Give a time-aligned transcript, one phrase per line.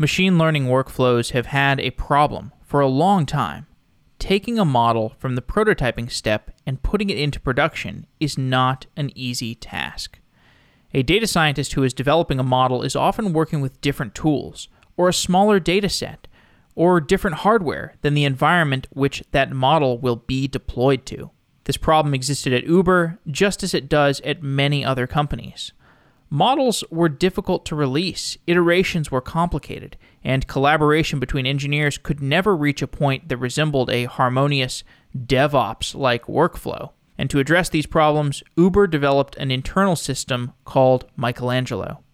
[0.00, 3.66] Machine learning workflows have had a problem for a long time.
[4.20, 9.10] Taking a model from the prototyping step and putting it into production is not an
[9.16, 10.20] easy task.
[10.94, 15.08] A data scientist who is developing a model is often working with different tools, or
[15.08, 16.28] a smaller data set,
[16.76, 21.32] or different hardware than the environment which that model will be deployed to.
[21.64, 25.72] This problem existed at Uber just as it does at many other companies.
[26.30, 32.82] Models were difficult to release, iterations were complicated, and collaboration between engineers could never reach
[32.82, 34.84] a point that resembled a harmonious
[35.16, 36.90] DevOps like workflow.
[37.16, 42.04] And to address these problems, Uber developed an internal system called Michelangelo.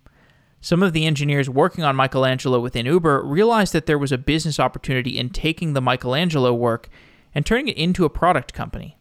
[0.61, 4.61] Some of the engineers working on Michelangelo within Uber realized that there was a business
[4.61, 6.89] opportunity in taking the Michelangelo work
[7.35, 8.97] and turning it into a product company.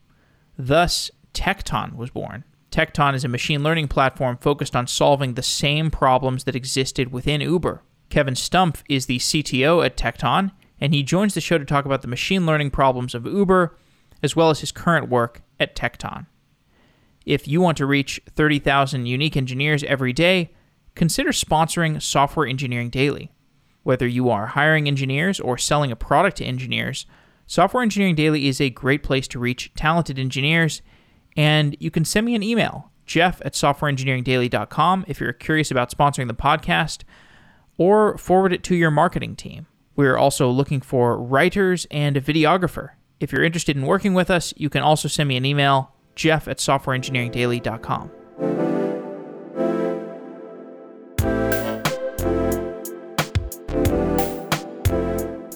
[0.58, 2.44] Thus, Tecton was born.
[2.74, 7.40] Tecton is a machine learning platform focused on solving the same problems that existed within
[7.40, 7.84] Uber.
[8.10, 10.52] Kevin Stumpf is the CTO at Tecton,
[10.82, 13.78] and he joins the show to talk about the machine learning problems of Uber,
[14.24, 16.26] as well as his current work at Tecton.
[17.28, 20.52] If you want to reach 30,000 unique engineers every day,
[20.96, 23.32] consider sponsoring Software Engineering Daily.
[23.84, 27.06] Whether you are hiring engineers or selling a product to engineers,
[27.46, 30.82] Software Engineering Daily is a great place to reach talented engineers,
[31.36, 36.28] and you can send me an email, jeff at softwareengineeringdaily.com, if you're curious about sponsoring
[36.28, 37.04] the podcast,
[37.78, 39.68] or forward it to your marketing team.
[39.96, 42.90] We're also looking for writers and a videographer.
[43.20, 46.48] If you're interested in working with us, you can also send me an email, jeff
[46.48, 48.12] at softwareengineeringdaily.com.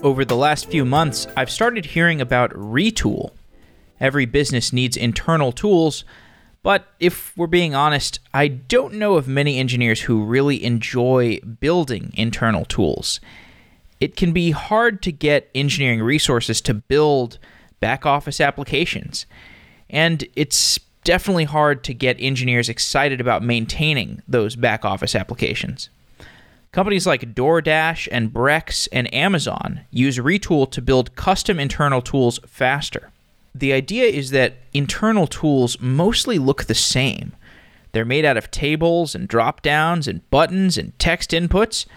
[0.04, 3.32] Over the last few months, I've started hearing about Retool.
[4.00, 6.04] Every business needs internal tools,
[6.64, 12.12] but if we're being honest, I don't know of many engineers who really enjoy building
[12.16, 13.20] internal tools.
[14.00, 17.40] It can be hard to get engineering resources to build
[17.80, 19.26] back office applications,
[19.90, 25.90] and it's definitely hard to get engineers excited about maintaining those back office applications.
[26.74, 33.10] Companies like DoorDash and Brex and Amazon use Retool to build custom internal tools faster.
[33.60, 37.36] The idea is that internal tools mostly look the same.
[37.92, 41.88] They're made out of tables and drop downs and buttons and text inputs.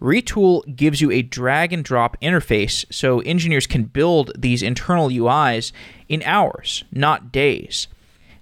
[0.00, 5.72] Retool gives you a drag and drop interface so engineers can build these internal UIs
[6.08, 7.86] in hours, not days.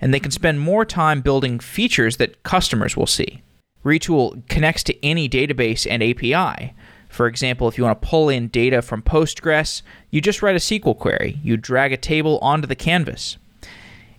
[0.00, 3.42] And they can spend more time building features that customers will see.
[3.84, 6.74] Retool connects to any database and API.
[7.12, 10.58] For example, if you want to pull in data from Postgres, you just write a
[10.58, 11.38] SQL query.
[11.42, 13.36] You drag a table onto the canvas.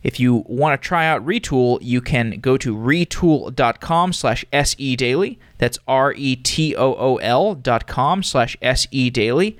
[0.03, 5.37] If you want to try out Retool, you can go to retool.com slash sedaily.
[5.57, 9.57] That's R-E-T-O-O-L dot com slash sedaily.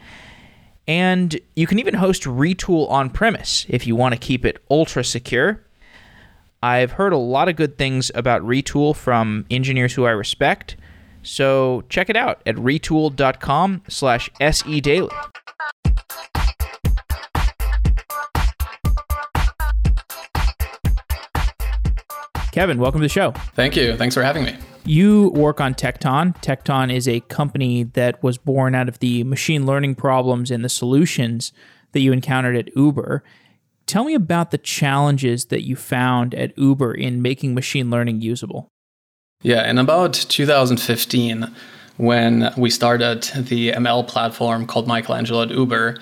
[0.87, 5.03] And you can even host Retool on premise if you want to keep it ultra
[5.03, 5.65] secure.
[6.61, 10.75] I've heard a lot of good things about Retool from engineers who I respect.
[11.23, 15.11] So check it out at retool.com slash sedaily.
[22.51, 23.31] Kevin, welcome to the show.
[23.55, 23.97] Thank you.
[23.97, 24.55] Thanks for having me.
[24.85, 26.35] You work on Tecton.
[26.41, 30.69] Tecton is a company that was born out of the machine learning problems and the
[30.69, 31.51] solutions
[31.93, 33.23] that you encountered at Uber.
[33.87, 38.72] Tell me about the challenges that you found at Uber in making machine learning usable.
[39.45, 41.53] Yeah, in about 2015,
[41.97, 45.97] when we started the ML platform called Michelangelo at Uber,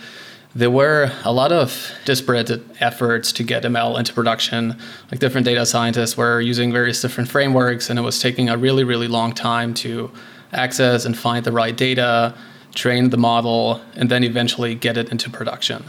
[0.53, 4.77] there were a lot of disparate efforts to get ML into production.
[5.09, 8.83] Like different data scientists were using various different frameworks, and it was taking a really,
[8.83, 10.11] really long time to
[10.53, 12.35] access and find the right data,
[12.75, 15.83] train the model, and then eventually get it into production.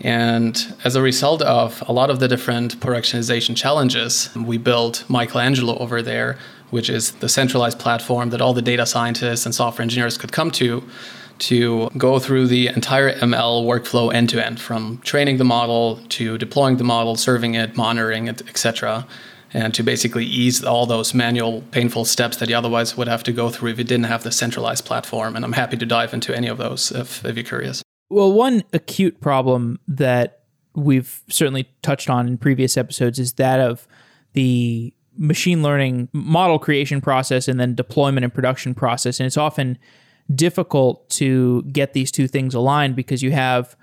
[0.00, 5.76] And as a result of a lot of the different productionization challenges, we built Michelangelo
[5.78, 6.38] over there,
[6.70, 10.50] which is the centralized platform that all the data scientists and software engineers could come
[10.52, 10.82] to
[11.40, 16.36] to go through the entire ML workflow end to end, from training the model to
[16.36, 19.06] deploying the model, serving it, monitoring it, etc.,
[19.52, 23.32] and to basically ease all those manual, painful steps that you otherwise would have to
[23.32, 25.34] go through if you didn't have the centralized platform.
[25.34, 27.82] And I'm happy to dive into any of those if, if you're curious.
[28.10, 30.42] Well, one acute problem that
[30.74, 33.88] we've certainly touched on in previous episodes is that of
[34.34, 39.20] the machine learning model creation process and then deployment and production process.
[39.20, 39.78] And it's often
[40.34, 43.76] difficult to get these two things aligned because you have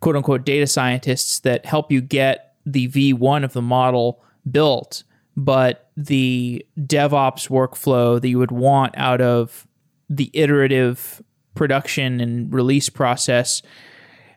[0.00, 5.04] quote unquote data scientists that help you get the V1 of the model built,
[5.36, 9.66] but the DevOps workflow that you would want out of
[10.10, 11.22] the iterative
[11.54, 13.62] production and release process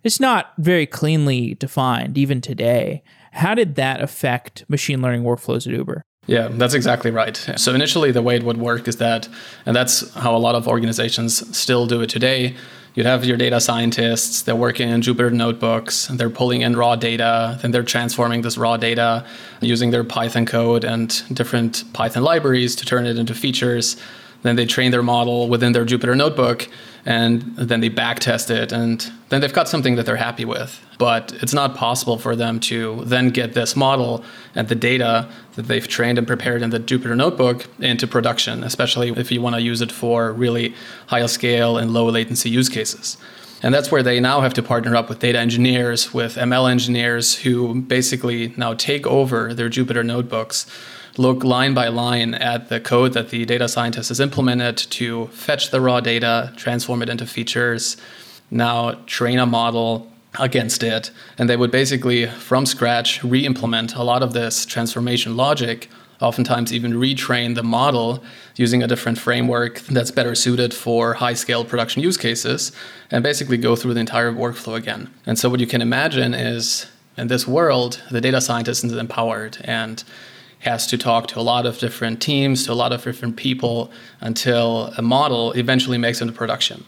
[0.08, 3.04] it's not very cleanly defined even today.
[3.34, 6.02] How did that affect machine learning workflows at Uber?
[6.28, 7.38] Yeah, that's exactly right.
[7.56, 9.30] So initially, the way it would work is that,
[9.66, 12.56] and that's how a lot of organizations still do it today.
[12.96, 17.58] You'd have your data scientists, they're working in Jupyter notebooks, they're pulling in raw data,
[17.62, 19.26] then they're transforming this raw data
[19.62, 23.96] using their Python code and different Python libraries to turn it into features.
[24.44, 26.68] Then they train their model within their Jupyter notebook
[27.06, 30.80] and then they backtest it and then they've got something that they're happy with.
[31.00, 34.24] But it's not possible for them to then get this model
[34.56, 39.10] and the data that they've trained and prepared in the jupyter notebook into production especially
[39.10, 40.76] if you want to use it for really
[41.08, 43.18] high scale and low latency use cases.
[43.64, 47.36] And that's where they now have to partner up with data engineers with ml engineers
[47.38, 50.66] who basically now take over their jupyter notebooks
[51.18, 55.72] look line by line at the code that the data scientist has implemented to fetch
[55.72, 57.98] the raw data, transform it into features,
[58.52, 61.12] now train a model against it.
[61.38, 65.90] And they would basically, from scratch, re implement a lot of this transformation logic,
[66.22, 68.24] oftentimes even retrain the model
[68.56, 72.72] using a different framework that's better suited for high scale production use cases,
[73.12, 75.14] and basically go through the entire workflow again.
[75.26, 76.88] And so, what you can imagine is
[77.18, 80.04] in this world, the data scientist is empowered and
[80.60, 83.92] has to talk to a lot of different teams, to a lot of different people
[84.22, 86.84] until a model eventually makes into production.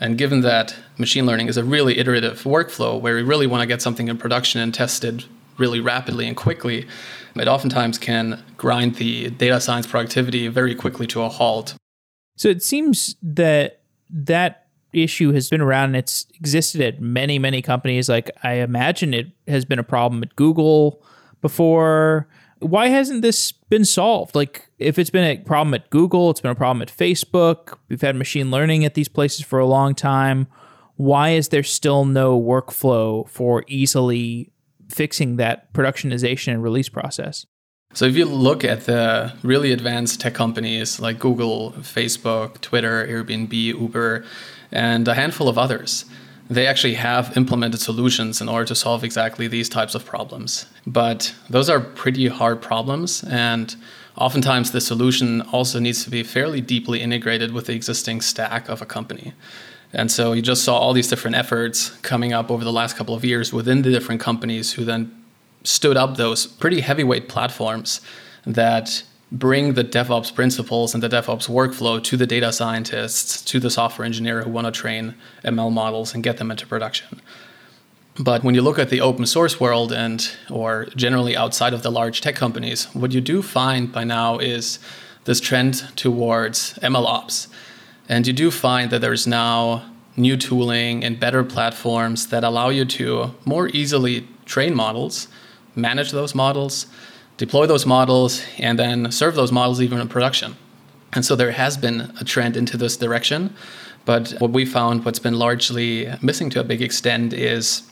[0.00, 3.66] And given that machine learning is a really iterative workflow where we really want to
[3.66, 5.24] get something in production and tested
[5.56, 6.86] really rapidly and quickly,
[7.34, 11.74] it oftentimes can grind the data science productivity very quickly to a halt.
[12.36, 13.80] So it seems that
[14.10, 18.08] that issue has been around and it's existed at many, many companies.
[18.08, 21.02] Like I imagine it has been a problem at Google
[21.40, 22.28] before
[22.60, 24.34] why hasn't this been solved?
[24.34, 28.00] Like, if it's been a problem at Google, it's been a problem at Facebook, we've
[28.00, 30.46] had machine learning at these places for a long time.
[30.96, 34.52] Why is there still no workflow for easily
[34.88, 37.46] fixing that productionization and release process?
[37.92, 43.52] So, if you look at the really advanced tech companies like Google, Facebook, Twitter, Airbnb,
[43.52, 44.24] Uber,
[44.72, 46.04] and a handful of others,
[46.48, 50.66] they actually have implemented solutions in order to solve exactly these types of problems.
[50.86, 53.74] But those are pretty hard problems, and
[54.16, 58.80] oftentimes the solution also needs to be fairly deeply integrated with the existing stack of
[58.80, 59.32] a company.
[59.92, 63.14] And so you just saw all these different efforts coming up over the last couple
[63.14, 65.24] of years within the different companies who then
[65.64, 68.00] stood up those pretty heavyweight platforms
[68.44, 73.70] that bring the DevOps principles and the DevOps workflow to the data scientists, to the
[73.70, 75.14] software engineer who want to train
[75.44, 77.20] ML models and get them into production.
[78.18, 81.90] But when you look at the open source world and or generally outside of the
[81.90, 84.78] large tech companies, what you do find by now is
[85.24, 87.48] this trend towards ML ops.
[88.08, 89.84] And you do find that there's now
[90.16, 95.28] new tooling and better platforms that allow you to more easily train models,
[95.74, 96.86] manage those models,
[97.36, 100.56] deploy those models, and then serve those models even in production.
[101.12, 103.54] And so there has been a trend into this direction.
[104.04, 107.82] But what we found, what's been largely missing to a big extent, is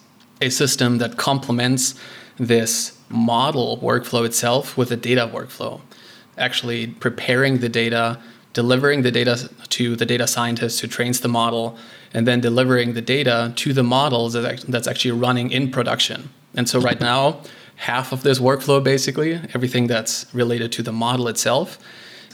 [0.41, 1.95] a system that complements
[2.37, 5.81] this model workflow itself with a data workflow.
[6.37, 8.21] Actually, preparing the data,
[8.53, 11.77] delivering the data to the data scientist who trains the model,
[12.13, 16.31] and then delivering the data to the models that's actually running in production.
[16.55, 17.41] And so, right now,
[17.77, 21.79] half of this workflow, basically, everything that's related to the model itself,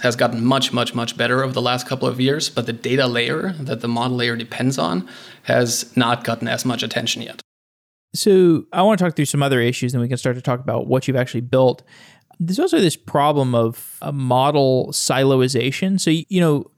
[0.03, 2.49] has gotten much, much, much better over the last couple of years.
[2.49, 5.09] But the data layer that the model layer depends on
[5.45, 7.41] has not gotten as much attention yet.
[8.15, 10.61] So I want to talk through some other issues, and we can start to talk
[10.61, 11.83] about what you've actually built.
[12.39, 16.01] There's also this problem of a model siloization.
[16.01, 16.71] So you know,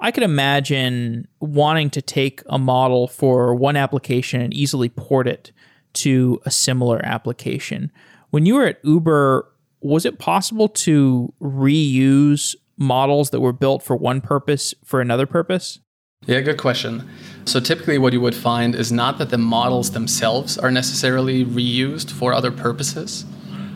[0.00, 5.52] I could imagine wanting to take a model for one application and easily port it
[5.92, 7.92] to a similar application.
[8.30, 9.46] When you were at Uber,
[9.80, 15.80] was it possible to reuse models that were built for one purpose for another purpose?
[16.26, 17.08] Yeah, good question.
[17.44, 22.10] So typically, what you would find is not that the models themselves are necessarily reused
[22.10, 23.24] for other purposes,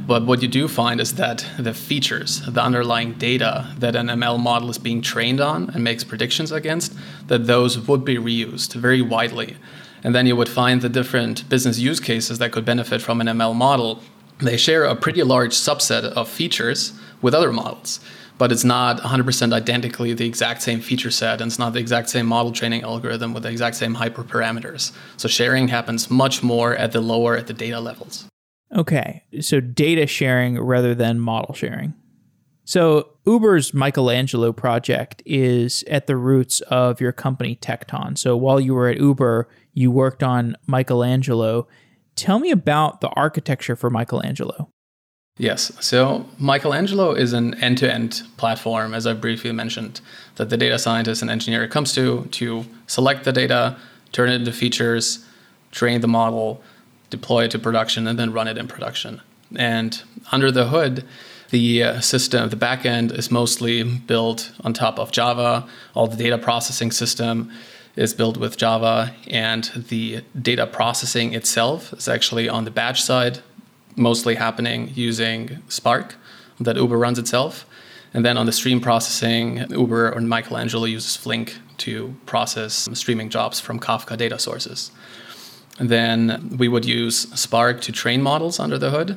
[0.07, 4.39] but what you do find is that the features, the underlying data that an ML
[4.39, 6.95] model is being trained on and makes predictions against,
[7.29, 9.57] that those would be reused very widely.
[10.03, 13.27] And then you would find the different business use cases that could benefit from an
[13.27, 14.03] ML model.
[14.39, 18.01] They share a pretty large subset of features with other models
[18.39, 22.09] but it's not 100% identically the exact same feature set and it's not the exact
[22.09, 24.93] same model training algorithm with the exact same hyperparameters.
[25.17, 28.27] So sharing happens much more at the lower at the data levels.
[28.75, 29.23] Okay.
[29.41, 31.95] So data sharing rather than model sharing.
[32.67, 38.17] So, Uber's Michelangelo project is at the roots of your company, Tecton.
[38.17, 41.69] So, while you were at Uber, you worked on Michelangelo.
[42.17, 44.71] Tell me about the architecture for Michelangelo.
[45.37, 45.73] Yes.
[45.81, 50.01] So Michelangelo is an end to end platform, as I briefly mentioned,
[50.37, 53.77] that the data scientist and engineer comes to to select the data,
[54.13, 55.25] turn it into features,
[55.73, 56.63] train the model,
[57.11, 59.21] deploy it to production, and then run it in production.
[59.57, 61.05] And under the hood,
[61.51, 65.67] the uh, system, the backend is mostly built on top of Java.
[65.95, 67.51] All the data processing system
[67.97, 73.41] is built with Java, and the data processing itself is actually on the batch side
[73.97, 76.17] mostly happening using Spark
[76.61, 77.67] that Uber runs itself.
[78.13, 83.61] And then on the stream processing, Uber or Michelangelo uses Flink to process streaming jobs
[83.61, 84.93] from Kafka data sources.
[85.79, 89.17] And then we would use Spark to train models under the hood,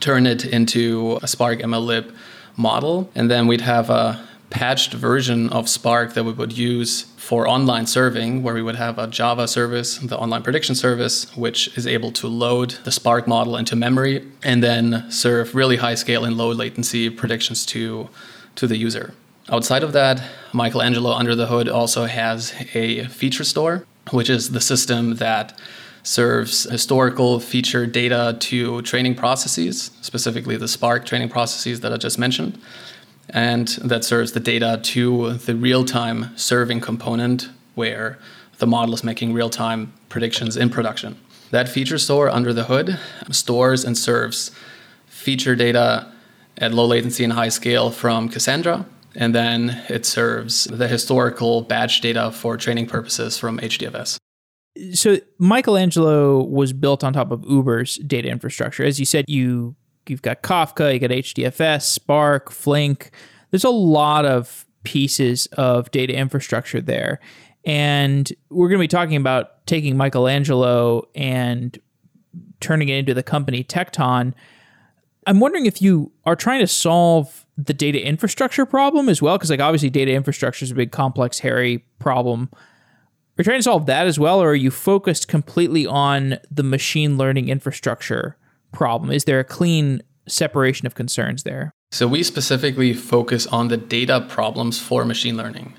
[0.00, 2.14] turn it into a Spark MLlib
[2.56, 7.48] model, and then we'd have a patched version of Spark that we would use for
[7.48, 11.86] online serving, where we would have a Java service, the online prediction service, which is
[11.86, 16.36] able to load the Spark model into memory and then serve really high scale and
[16.36, 18.08] low latency predictions to,
[18.54, 19.14] to the user.
[19.48, 20.22] Outside of that,
[20.52, 25.58] Michelangelo under the hood also has a feature store, which is the system that
[26.02, 32.18] serves historical feature data to training processes, specifically the Spark training processes that I just
[32.18, 32.60] mentioned
[33.30, 38.18] and that serves the data to the real time serving component where
[38.58, 41.18] the model is making real time predictions in production.
[41.50, 42.98] That feature store under the hood
[43.30, 44.50] stores and serves
[45.06, 46.12] feature data
[46.58, 48.86] at low latency and high scale from Cassandra.
[49.14, 54.18] And then it serves the historical batch data for training purposes from HDFS.
[54.92, 58.84] So Michelangelo was built on top of Uber's data infrastructure.
[58.84, 59.74] As you said, you
[60.10, 63.10] you've got Kafka, you got HDFS, Spark, Flink.
[63.50, 67.20] There's a lot of pieces of data infrastructure there.
[67.64, 71.76] And we're going to be talking about taking Michelangelo and
[72.60, 74.32] turning it into the company Tecton.
[75.26, 79.50] I'm wondering if you are trying to solve the data infrastructure problem as well, because
[79.50, 82.48] like obviously data infrastructure is a big, complex, hairy problem.
[82.52, 86.62] Are you trying to solve that as well, or are you focused completely on the
[86.62, 88.36] machine learning infrastructure
[88.76, 89.10] problem?
[89.10, 91.72] Is there a clean separation of concerns there?
[91.92, 95.72] So we specifically focus on the data problems for machine learning.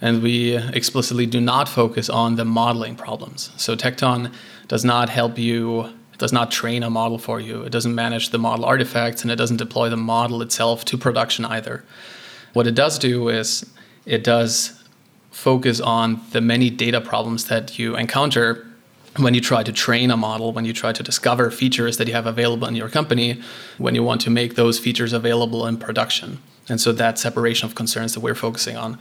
[0.00, 3.50] And we explicitly do not focus on the modeling problems.
[3.56, 4.30] So Tecton
[4.68, 7.62] does not help you, it does not train a model for you.
[7.62, 11.46] It doesn't manage the model artifacts and it doesn't deploy the model itself to production
[11.46, 11.82] either.
[12.52, 13.64] What it does do is
[14.04, 14.82] it does
[15.30, 18.66] focus on the many data problems that you encounter
[19.18, 22.14] when you try to train a model, when you try to discover features that you
[22.14, 23.40] have available in your company,
[23.78, 26.38] when you want to make those features available in production.
[26.68, 28.98] And so that separation of concerns that we're focusing on.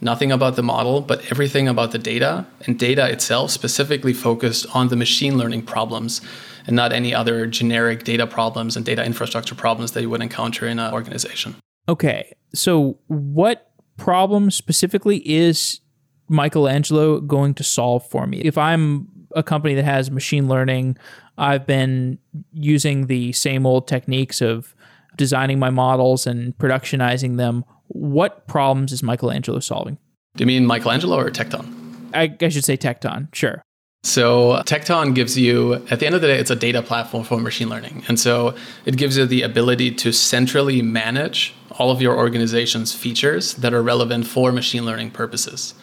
[0.00, 4.88] Nothing about the model, but everything about the data and data itself specifically focused on
[4.88, 6.20] the machine learning problems
[6.66, 10.68] and not any other generic data problems and data infrastructure problems that you would encounter
[10.68, 11.56] in an organization.
[11.88, 12.32] Okay.
[12.54, 15.80] So, what problem specifically is
[16.28, 18.40] Michelangelo going to solve for me?
[18.42, 20.96] If I'm a company that has machine learning.
[21.36, 22.18] I've been
[22.52, 24.74] using the same old techniques of
[25.16, 27.64] designing my models and productionizing them.
[27.88, 29.98] What problems is Michelangelo solving?
[30.36, 31.74] Do you mean Michelangelo or Tecton?
[32.14, 33.62] I, I should say Tecton, sure.
[34.04, 37.38] So Tecton gives you, at the end of the day, it's a data platform for
[37.40, 38.04] machine learning.
[38.08, 38.54] And so
[38.86, 43.82] it gives you the ability to centrally manage all of your organization's features that are
[43.82, 45.74] relevant for machine learning purposes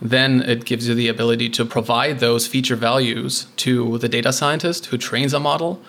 [0.00, 4.86] then it gives you the ability to provide those feature values to the data scientist
[4.86, 5.80] who trains a model,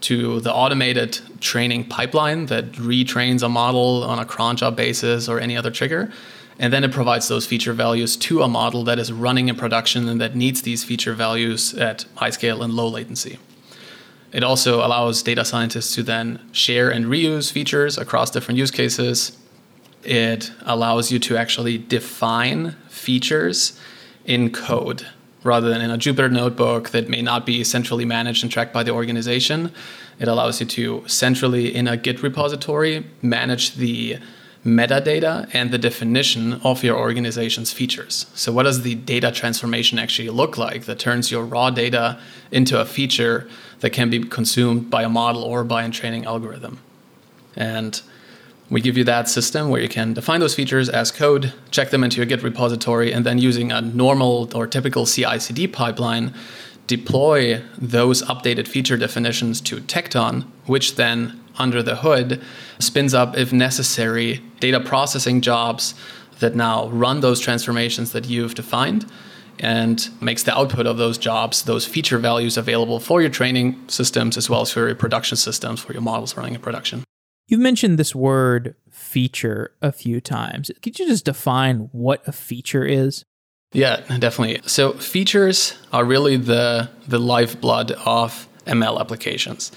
[0.00, 5.40] to the automated training pipeline that retrains a model on a cron job basis or
[5.40, 6.12] any other trigger.
[6.58, 10.08] And then it provides those feature values to a model that is running in production
[10.08, 13.38] and that needs these feature values at high scale and low latency.
[14.32, 19.36] It also allows data scientists to then share and reuse features across different use cases.
[20.04, 23.78] It allows you to actually define features
[24.24, 25.06] in code
[25.42, 28.82] rather than in a Jupyter notebook that may not be centrally managed and tracked by
[28.82, 29.72] the organization.
[30.18, 34.18] It allows you to centrally in a Git repository manage the
[34.64, 38.26] metadata and the definition of your organization's features.
[38.34, 42.18] So, what does the data transformation actually look like that turns your raw data
[42.50, 43.48] into a feature
[43.80, 46.80] that can be consumed by a model or by a training algorithm?
[47.54, 48.02] And
[48.70, 52.04] we give you that system where you can define those features as code, check them
[52.04, 56.34] into your Git repository, and then using a normal or typical CI CD pipeline,
[56.86, 62.42] deploy those updated feature definitions to Tecton, which then under the hood
[62.78, 65.94] spins up, if necessary, data processing jobs
[66.40, 69.10] that now run those transformations that you've defined
[69.58, 74.36] and makes the output of those jobs, those feature values available for your training systems
[74.36, 77.02] as well as for your production systems for your models running in production.
[77.48, 80.70] You've mentioned this word feature a few times.
[80.82, 83.24] Could you just define what a feature is?
[83.72, 84.60] Yeah, definitely.
[84.66, 89.72] So features are really the the lifeblood of ML applications.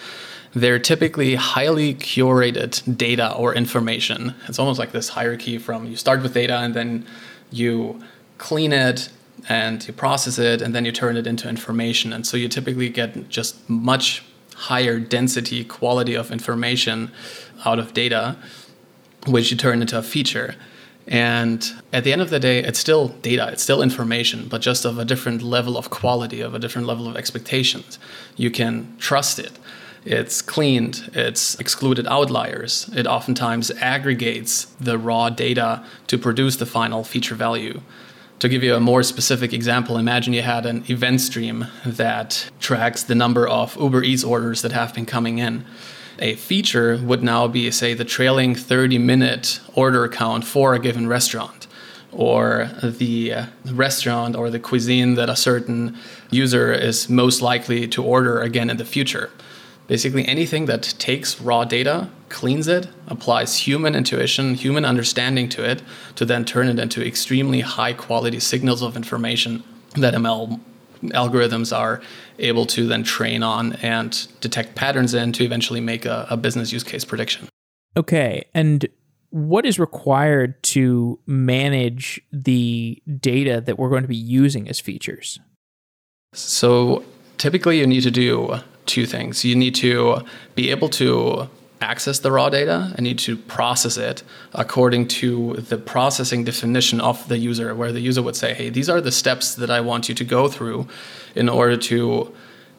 [0.53, 4.35] They're typically highly curated data or information.
[4.47, 7.05] It's almost like this hierarchy from you start with data and then
[7.51, 8.01] you
[8.37, 9.09] clean it
[9.47, 12.11] and you process it and then you turn it into information.
[12.11, 14.23] And so you typically get just much
[14.55, 17.11] higher density quality of information
[17.65, 18.35] out of data,
[19.27, 20.55] which you turn into a feature.
[21.07, 24.85] And at the end of the day, it's still data, it's still information, but just
[24.85, 27.99] of a different level of quality, of a different level of expectations.
[28.35, 29.51] You can trust it.
[30.05, 32.89] It's cleaned, it's excluded outliers.
[32.95, 37.81] It oftentimes aggregates the raw data to produce the final feature value.
[38.39, 43.03] To give you a more specific example, imagine you had an event stream that tracks
[43.03, 45.63] the number of Uber Eats orders that have been coming in.
[46.21, 51.07] A feature would now be, say, the trailing 30 minute order count for a given
[51.07, 51.65] restaurant,
[52.11, 55.97] or the uh, restaurant or the cuisine that a certain
[56.29, 59.31] user is most likely to order again in the future.
[59.87, 65.81] Basically, anything that takes raw data, cleans it, applies human intuition, human understanding to it,
[66.15, 69.63] to then turn it into extremely high quality signals of information
[69.95, 70.59] that ML
[71.09, 72.01] algorithms are
[72.39, 76.71] able to then train on and detect patterns in to eventually make a, a business
[76.71, 77.47] use case prediction.
[77.97, 78.45] Okay.
[78.53, 78.87] And
[79.29, 85.39] what is required to manage the data that we're going to be using as features?
[86.33, 87.03] So
[87.37, 88.55] typically, you need to do
[88.85, 89.43] two things.
[89.43, 90.23] You need to
[90.55, 91.49] be able to
[91.81, 94.23] access the raw data and need to process it
[94.53, 98.89] according to the processing definition of the user, where the user would say, hey, these
[98.89, 100.87] are the steps that I want you to go through
[101.35, 102.33] in order to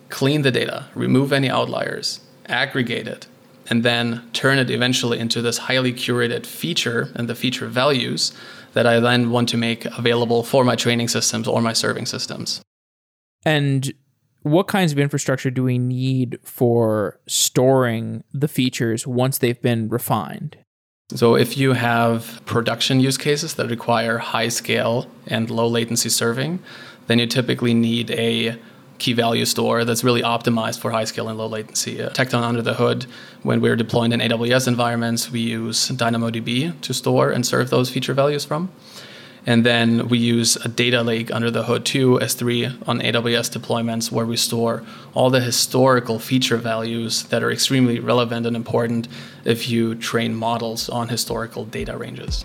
[0.08, 3.26] clean the data, remove any outliers, aggregate it,
[3.68, 8.32] and then turn it eventually into this highly curated feature and the feature values
[8.74, 12.62] that I then want to make available for my training systems or my serving systems.
[13.44, 13.92] And
[14.42, 20.58] what kinds of infrastructure do we need for storing the features once they've been refined?
[21.14, 26.60] So, if you have production use cases that require high scale and low latency serving,
[27.06, 28.56] then you typically need a
[28.98, 32.00] key value store that's really optimized for high scale and low latency.
[32.00, 33.04] Uh, Tecton under the hood,
[33.42, 38.14] when we're deploying in AWS environments, we use DynamoDB to store and serve those feature
[38.14, 38.70] values from.
[39.44, 44.12] And then we use a data lake under the hood too, S3 on AWS deployments,
[44.12, 49.08] where we store all the historical feature values that are extremely relevant and important
[49.44, 52.44] if you train models on historical data ranges.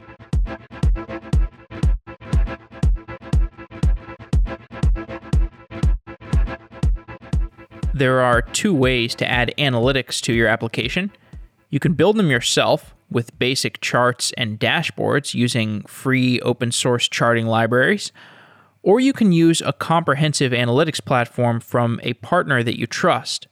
[7.94, 11.12] There are two ways to add analytics to your application.
[11.70, 17.48] You can build them yourself with basic charts and dashboards using free open source charting
[17.48, 18.12] libraries,
[18.84, 23.48] or you can use a comprehensive analytics platform from a partner that you trust.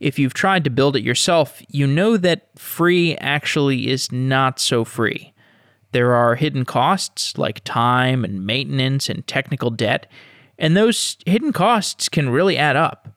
[0.00, 4.84] If you've tried to build it yourself, you know that free actually is not so
[4.84, 5.32] free.
[5.92, 10.10] There are hidden costs like time and maintenance and technical debt,
[10.58, 13.08] and those hidden costs can really add up.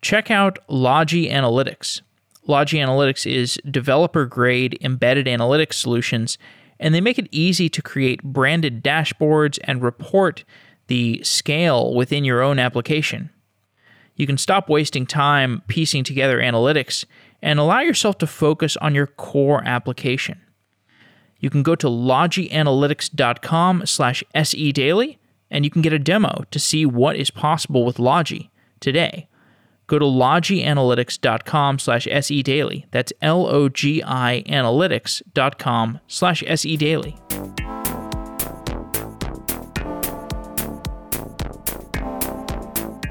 [0.00, 2.00] Check out Logi Analytics.
[2.46, 6.38] Logi Analytics is developer grade embedded analytics solutions,
[6.80, 10.44] and they make it easy to create branded dashboards and report
[10.88, 13.30] the scale within your own application.
[14.16, 17.04] You can stop wasting time piecing together analytics
[17.40, 20.40] and allow yourself to focus on your core application.
[21.38, 25.18] You can go to logianalytics.com slash sedaily
[25.50, 28.50] and you can get a demo to see what is possible with Logi
[28.80, 29.28] today
[29.92, 32.86] go to logianalytics.com slash sedaily.
[32.92, 37.18] That's L-O-G-I analytics.com slash sedaily.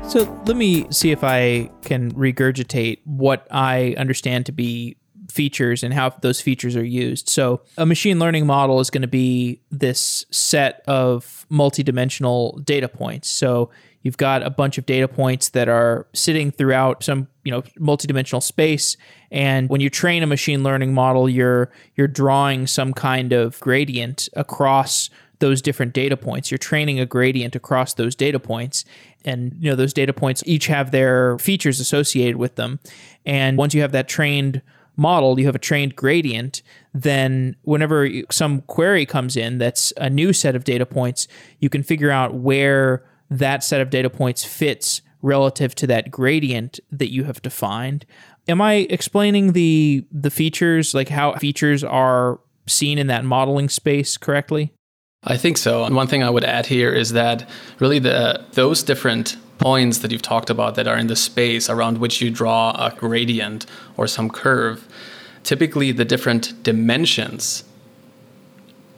[0.10, 4.98] So let me see if I can regurgitate what I understand to be
[5.32, 7.30] features and how those features are used.
[7.30, 13.30] So, a machine learning model is going to be this set of multidimensional data points.
[13.30, 13.72] So,
[14.04, 18.42] You've got a bunch of data points that are sitting throughout some, you know, multidimensional
[18.42, 18.98] space.
[19.32, 24.28] And when you train a machine learning model, you're you're drawing some kind of gradient
[24.34, 25.10] across
[25.40, 26.52] those different data points.
[26.52, 28.86] You're training a gradient across those data points.
[29.26, 32.80] And you know, those data points each have their features associated with them.
[33.26, 34.62] And once you have that trained
[34.98, 36.62] model, you have a trained gradient,
[36.94, 41.28] then whenever some query comes in that's a new set of data points,
[41.60, 46.80] you can figure out where that set of data points fits relative to that gradient
[46.92, 48.06] that you have defined.
[48.48, 54.18] Am I explaining the the features like how features are seen in that modeling space
[54.18, 54.74] correctly?
[55.24, 55.86] I think so.
[55.86, 57.48] And one thing I would add here is that
[57.80, 62.00] really the those different points that you've talked about that are in the space around
[62.00, 64.88] which you draw a gradient or some curve,
[65.44, 67.64] typically the different dimensions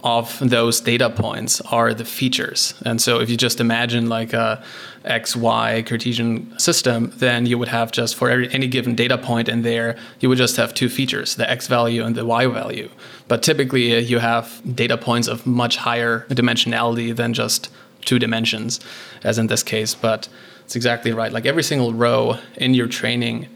[0.03, 2.73] of those data points are the features.
[2.85, 4.61] And so if you just imagine like a
[5.05, 9.61] XY Cartesian system, then you would have just for every, any given data point in
[9.61, 12.89] there, you would just have two features, the X value and the Y value.
[13.29, 17.69] But typically uh, you have data points of much higher dimensionality than just
[18.01, 18.81] two dimensions,
[19.23, 19.95] as in this case.
[19.95, 20.27] But
[20.65, 21.31] it's exactly right.
[21.31, 23.47] Like every single row in your training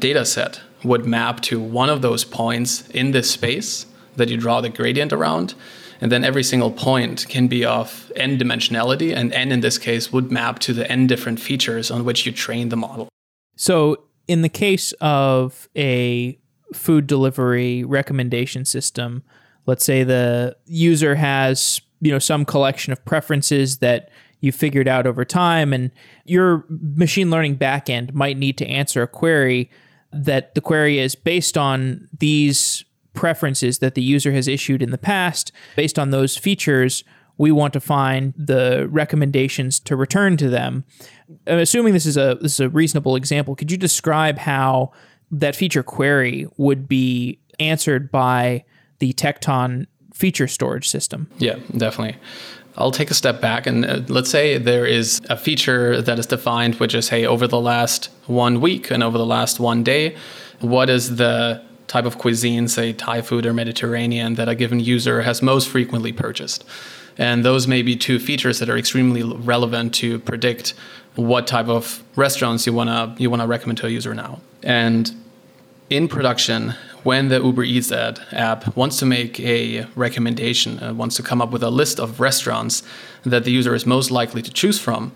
[0.00, 4.60] data set would map to one of those points in this space that you draw
[4.60, 5.54] the gradient around
[6.00, 10.12] and then every single point can be of n dimensionality, and n in this case
[10.12, 13.08] would map to the n different features on which you train the model.
[13.56, 16.38] So, in the case of a
[16.72, 19.22] food delivery recommendation system,
[19.66, 25.06] let's say the user has you know some collection of preferences that you figured out
[25.06, 25.90] over time and
[26.26, 29.70] your machine learning backend might need to answer a query
[30.12, 34.98] that the query is based on these preferences that the user has issued in the
[34.98, 35.52] past.
[35.76, 37.04] Based on those features,
[37.38, 40.84] we want to find the recommendations to return to them.
[41.46, 43.56] I'm assuming this is a this is a reasonable example.
[43.56, 44.92] Could you describe how
[45.30, 48.64] that feature query would be answered by
[48.98, 51.28] the Tecton feature storage system?
[51.38, 52.16] Yeah, definitely.
[52.76, 56.26] I'll take a step back and uh, let's say there is a feature that is
[56.26, 60.16] defined, which is, hey, over the last one week and over the last one day,
[60.60, 65.22] what is the type of cuisine, say Thai food or Mediterranean, that a given user
[65.22, 66.64] has most frequently purchased.
[67.16, 70.74] And those may be two features that are extremely relevant to predict
[71.14, 74.40] what type of restaurants you wanna you wanna recommend to a user now.
[74.62, 75.12] And
[75.90, 81.16] in production, when the Uber Eats ad app wants to make a recommendation, uh, wants
[81.16, 82.82] to come up with a list of restaurants
[83.24, 85.12] that the user is most likely to choose from,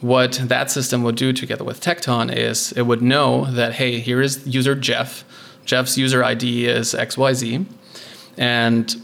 [0.00, 4.20] what that system would do together with Tecton is it would know that hey, here
[4.20, 5.24] is user Jeff
[5.68, 7.66] Jeff's user ID is XYZ.
[8.38, 8.96] And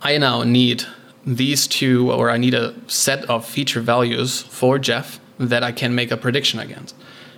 [0.00, 0.84] I now need
[1.26, 5.94] these two, or I need a set of feature values for Jeff that I can
[5.94, 6.94] make a prediction against.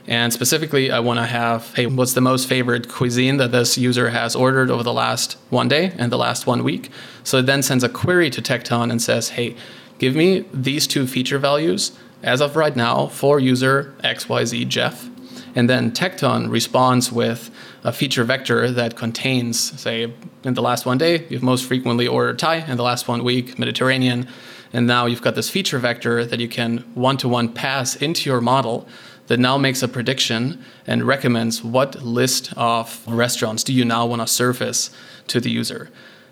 [0.06, 4.10] And specifically, I want to have hey, what's the most favorite cuisine that this user
[4.10, 6.90] has ordered over the last one day and the last one week?
[7.24, 9.56] So it then sends a query to Tecton and says, hey,
[9.98, 15.10] give me these two feature values as of right now for user XYZ Jeff.
[15.54, 17.50] And then Tecton responds with
[17.82, 20.12] a feature vector that contains, say,
[20.44, 23.58] in the last one day, you've most frequently ordered Thai, in the last one week,
[23.58, 24.28] Mediterranean.
[24.72, 28.30] And now you've got this feature vector that you can one to one pass into
[28.30, 28.86] your model
[29.26, 34.20] that now makes a prediction and recommends what list of restaurants do you now want
[34.20, 34.90] to surface
[35.28, 35.88] to the user.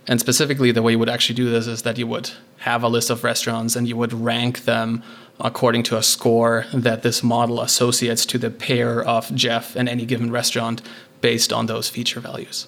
[0.09, 2.89] And specifically, the way you would actually do this is that you would have a
[2.89, 5.03] list of restaurants and you would rank them
[5.39, 10.07] according to a score that this model associates to the pair of Jeff and any
[10.07, 10.81] given restaurant
[11.21, 12.67] based on those feature values.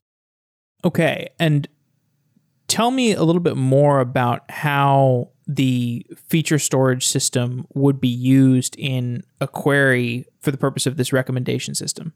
[0.85, 1.31] Okay.
[1.39, 1.67] And
[2.69, 8.77] tell me a little bit more about how the feature storage system would be used
[8.79, 12.13] in a query for the purpose of this recommendation system.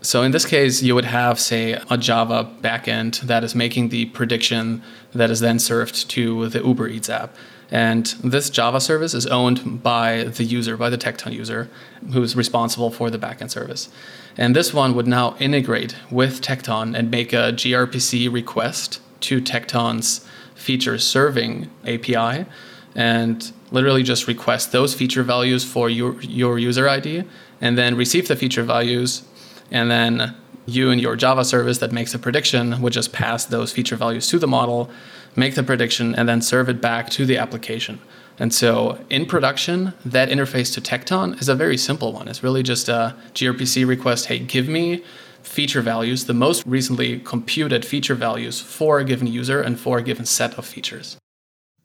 [0.00, 4.06] So in this case, you would have, say, a Java backend that is making the
[4.06, 4.82] prediction
[5.12, 7.34] that is then served to the Uber Eats app.
[7.70, 11.68] And this Java service is owned by the user, by the Tecton user,
[12.12, 13.90] who is responsible for the backend service.
[14.36, 20.26] And this one would now integrate with Tecton and make a gRPC request to Tecton's
[20.54, 22.46] feature serving API
[22.94, 27.24] and literally just request those feature values for your, your user ID
[27.60, 29.22] and then receive the feature values.
[29.70, 30.34] And then
[30.66, 34.28] you and your Java service that makes a prediction would just pass those feature values
[34.28, 34.90] to the model,
[35.34, 38.00] make the prediction, and then serve it back to the application.
[38.38, 42.28] And so in production, that interface to Tecton is a very simple one.
[42.28, 45.02] It's really just a gRPC request hey, give me
[45.42, 50.02] feature values, the most recently computed feature values for a given user and for a
[50.02, 51.16] given set of features.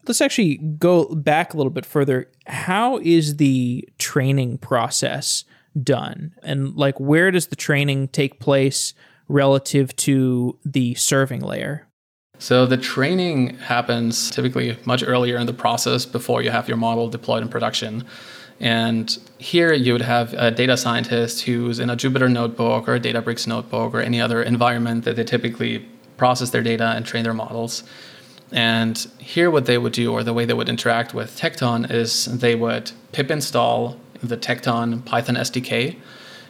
[0.06, 2.30] Let's actually go back a little bit further.
[2.46, 5.46] How is the training process
[5.82, 6.34] done?
[6.44, 8.94] And like where does the training take place
[9.28, 11.88] relative to the serving layer?
[12.40, 17.08] So the training happens typically much earlier in the process before you have your model
[17.08, 18.04] deployed in production.
[18.60, 23.00] And here you would have a data scientist who's in a Jupyter notebook or a
[23.00, 25.86] Databricks notebook or any other environment that they typically
[26.18, 27.84] process their data and train their models.
[28.52, 32.26] And here, what they would do, or the way they would interact with Tecton, is
[32.26, 35.96] they would pip install the Tecton Python SDK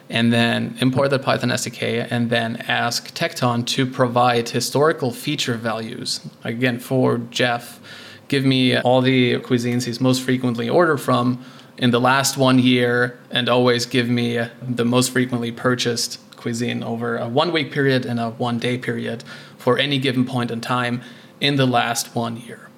[0.10, 6.22] and then import the Python SDK and then ask Tecton to provide historical feature values.
[6.44, 7.80] Again, for Jeff,
[8.28, 11.44] give me all the cuisines he's most frequently ordered from
[11.78, 17.18] in the last one year and always give me the most frequently purchased cuisine over
[17.18, 19.24] a one week period and a one day period
[19.58, 21.02] for any given point in time
[21.40, 22.70] in the last one year.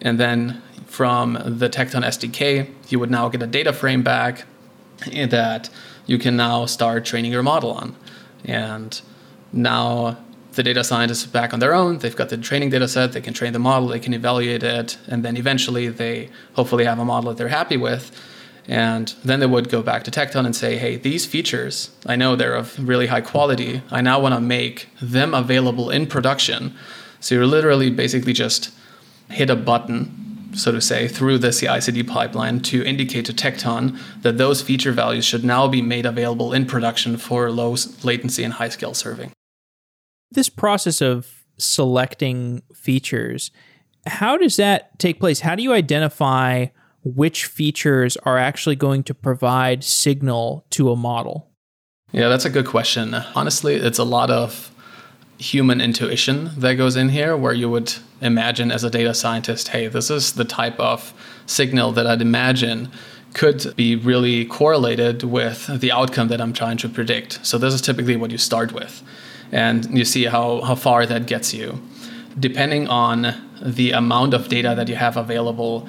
[0.00, 4.46] And then from the Tecton SDK, you would now get a data frame back
[5.06, 5.70] that
[6.06, 7.94] you can now start training your model on.
[8.44, 9.00] And
[9.52, 10.16] now
[10.52, 11.98] the data scientists are back on their own.
[11.98, 14.98] They've got the training data set, they can train the model, they can evaluate it,
[15.06, 18.10] and then eventually they hopefully have a model that they're happy with.
[18.66, 22.34] And then they would go back to Tecton and say, hey, these features, I know
[22.34, 23.82] they're of really high quality.
[23.90, 26.74] I now want to make them available in production.
[27.20, 28.70] So you're literally basically just
[29.30, 34.38] hit a button so to say, through the CI/CD pipeline to indicate to Tecton that
[34.38, 38.68] those feature values should now be made available in production for low latency and high
[38.68, 39.32] scale serving.
[40.30, 43.50] This process of selecting features,
[44.06, 45.40] how does that take place?
[45.40, 46.66] How do you identify
[47.04, 51.50] which features are actually going to provide signal to a model?
[52.12, 53.14] Yeah, that's a good question.
[53.34, 54.70] Honestly, it's a lot of
[55.38, 59.86] human intuition that goes in here where you would imagine as a data scientist hey
[59.86, 61.14] this is the type of
[61.46, 62.90] signal that i'd imagine
[63.34, 67.44] could be really correlated with the outcome that i'm trying to predict.
[67.46, 69.02] So this is typically what you start with
[69.52, 71.80] and you see how, how far that gets you.
[72.38, 75.88] Depending on the amount of data that you have available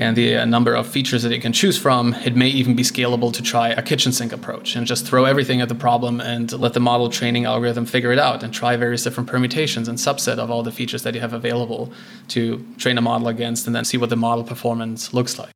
[0.00, 2.82] and the uh, number of features that you can choose from, it may even be
[2.82, 6.50] scalable to try a kitchen sink approach and just throw everything at the problem and
[6.52, 10.38] let the model training algorithm figure it out and try various different permutations and subset
[10.38, 11.92] of all the features that you have available
[12.28, 15.52] to train a model against and then see what the model performance looks like.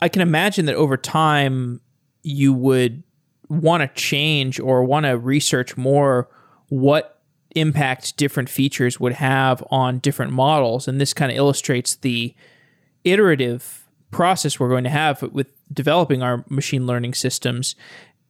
[0.00, 1.82] I can imagine that over time
[2.22, 3.02] you would
[3.50, 6.30] want to change or want to research more
[6.70, 7.20] what
[7.54, 12.34] impact different features would have on different models and this kind of illustrates the
[13.04, 17.74] iterative process we're going to have with developing our machine learning systems.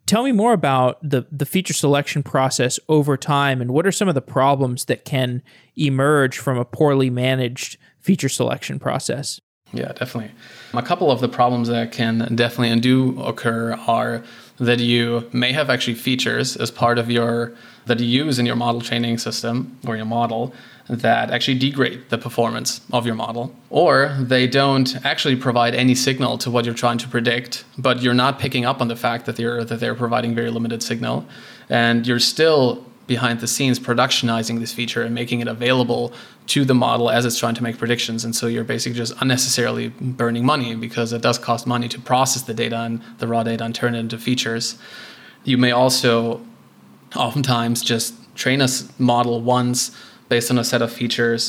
[0.06, 4.08] Tell me more about the, the feature selection process over time and what are some
[4.08, 5.42] of the problems that can
[5.76, 9.40] emerge from a poorly managed feature selection process?
[9.72, 10.32] Yeah, definitely.
[10.74, 14.22] A couple of the problems that can definitely and do occur are
[14.58, 17.54] that you may have actually features as part of your
[17.86, 20.52] that you use in your model training system or your model
[20.88, 26.38] that actually degrade the performance of your model, or they don't actually provide any signal
[26.38, 29.36] to what you're trying to predict, but you're not picking up on the fact that
[29.36, 31.24] they're that they're providing very limited signal,
[31.68, 36.12] and you're still behind the scenes productionizing this feature and making it available
[36.46, 38.24] to the model as it's trying to make predictions.
[38.24, 42.42] And so you're basically just unnecessarily burning money because it does cost money to process
[42.42, 44.78] the data and the raw data and turn it into features.
[45.44, 46.40] You may also
[47.16, 48.68] oftentimes just train a
[48.98, 49.90] model once
[50.32, 51.42] based on a set of features,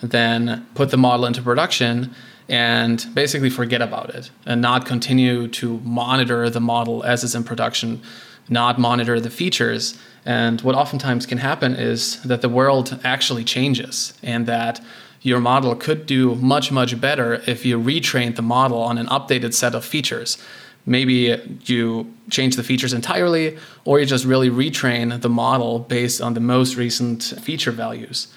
[0.00, 2.12] then put the model into production
[2.48, 7.44] and basically forget about it and not continue to monitor the model as it's in
[7.44, 8.02] production,
[8.48, 9.96] not monitor the features.
[10.24, 14.80] And what oftentimes can happen is that the world actually changes and that
[15.22, 19.54] your model could do much, much better if you retrained the model on an updated
[19.54, 20.38] set of features.
[20.86, 26.34] Maybe you change the features entirely, or you just really retrain the model based on
[26.34, 28.28] the most recent feature values.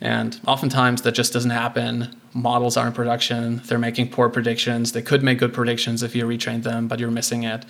[0.00, 2.14] And oftentimes that just doesn't happen.
[2.34, 4.92] Models are in production, they're making poor predictions.
[4.92, 7.64] They could make good predictions if you retrain them, but you're missing it.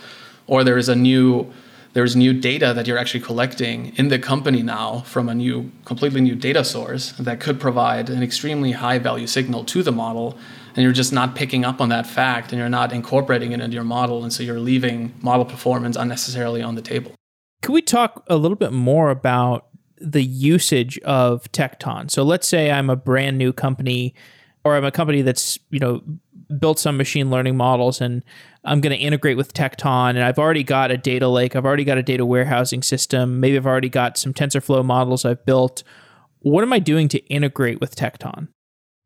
[0.47, 1.53] Or there is a new
[1.95, 6.21] there's new data that you're actually collecting in the company now from a new completely
[6.21, 10.39] new data source that could provide an extremely high value signal to the model
[10.79, 13.75] and you're just not picking up on that fact and you're not incorporating it into
[13.75, 17.13] your model and so you're leaving model performance unnecessarily on the table.
[17.63, 19.67] Could we talk a little bit more about
[20.01, 24.15] the usage of tecton so let's say i'm a brand new company
[24.65, 26.01] or i'm a company that's you know
[26.61, 28.23] built some machine learning models and
[28.65, 31.83] i'm going to integrate with tecton and i've already got a data lake i've already
[31.83, 35.83] got a data warehousing system maybe i've already got some tensorflow models i've built.
[36.43, 38.47] What am i doing to integrate with tecton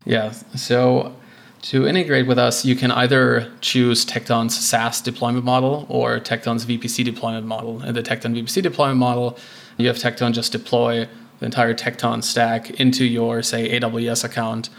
[0.05, 1.17] yeah so
[1.63, 7.05] to integrate with us, you can either choose Tecton's SaaS deployment model or Tecton's VPC
[7.05, 7.83] deployment model.
[7.83, 9.39] In the Tecton VPC deployment model,
[9.77, 14.71] you have Tecton just deploy the entire Tecton stack into your, say, AWS account.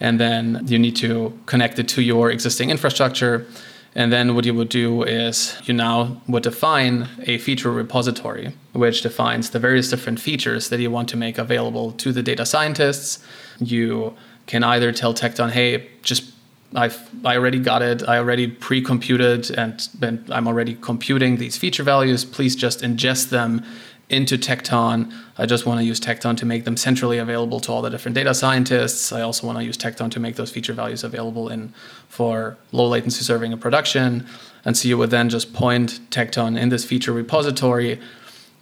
[0.00, 3.46] And then you need to connect it to your existing infrastructure.
[3.94, 9.02] And then what you would do is you now would define a feature repository, which
[9.02, 13.24] defines the various different features that you want to make available to the data scientists.
[13.60, 16.31] You can either tell Tecton, hey, just
[16.74, 18.08] I've I already got it.
[18.08, 22.24] I already pre-computed and been, I'm already computing these feature values.
[22.24, 23.64] Please just ingest them
[24.08, 25.12] into Tecton.
[25.38, 28.14] I just want to use Tecton to make them centrally available to all the different
[28.14, 29.12] data scientists.
[29.12, 31.72] I also want to use Tecton to make those feature values available in
[32.08, 34.26] for low latency serving in production.
[34.64, 38.00] And so you would then just point Tecton in this feature repository,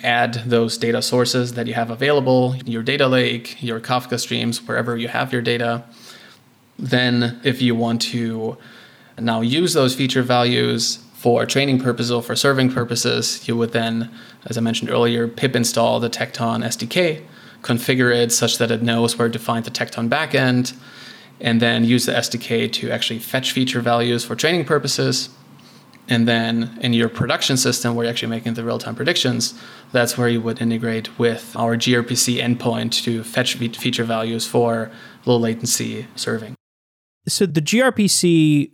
[0.03, 4.97] add those data sources that you have available, your data lake, your Kafka streams, wherever
[4.97, 5.85] you have your data
[6.81, 8.57] then, if you want to
[9.19, 14.11] now use those feature values for training purposes or for serving purposes, you would then,
[14.47, 17.23] as I mentioned earlier, pip install the Tecton SDK,
[17.61, 20.75] configure it such that it knows where to find the Tecton backend,
[21.39, 25.29] and then use the SDK to actually fetch feature values for training purposes.
[26.09, 29.53] And then in your production system, where you're actually making the real time predictions,
[29.93, 34.91] that's where you would integrate with our gRPC endpoint to fetch feature values for
[35.27, 36.57] low latency serving
[37.31, 38.73] so the gRPC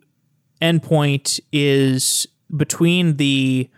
[0.61, 3.69] endpoint is between the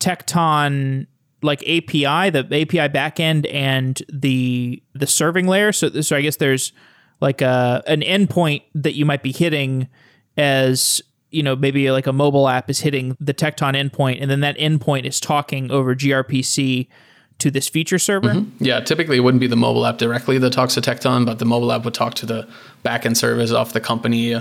[0.00, 1.06] tecton
[1.42, 5.72] like API, the API backend, and the the serving layer.
[5.72, 6.72] So, so I guess there's
[7.20, 9.88] like a an endpoint that you might be hitting
[10.36, 11.00] as
[11.30, 14.56] you know maybe like a mobile app is hitting the tecton endpoint, and then that
[14.58, 16.88] endpoint is talking over gRPC
[17.38, 18.30] to this feature server?
[18.30, 18.64] Mm-hmm.
[18.64, 21.44] Yeah, typically it wouldn't be the mobile app directly that talks to Tecton, but the
[21.44, 22.48] mobile app would talk to the
[22.84, 24.34] backend service of the company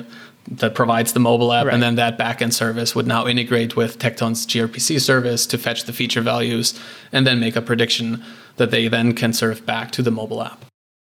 [0.48, 1.74] that provides the mobile app, right.
[1.74, 5.94] and then that backend service would now integrate with Tecton's gRPC service to fetch the
[5.94, 6.80] feature values
[7.12, 8.24] and then make a prediction
[8.58, 10.66] that they then can serve back to the mobile app.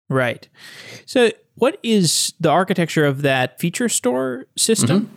[0.10, 0.48] Right.
[1.06, 5.06] So, what is the architecture of that feature store system?
[5.06, 5.16] Mm-hmm.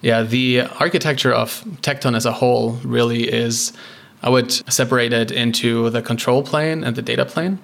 [0.00, 3.72] Yeah, the architecture of Tecton as a whole really is
[4.22, 7.58] I would separate it into the control plane and the data plane.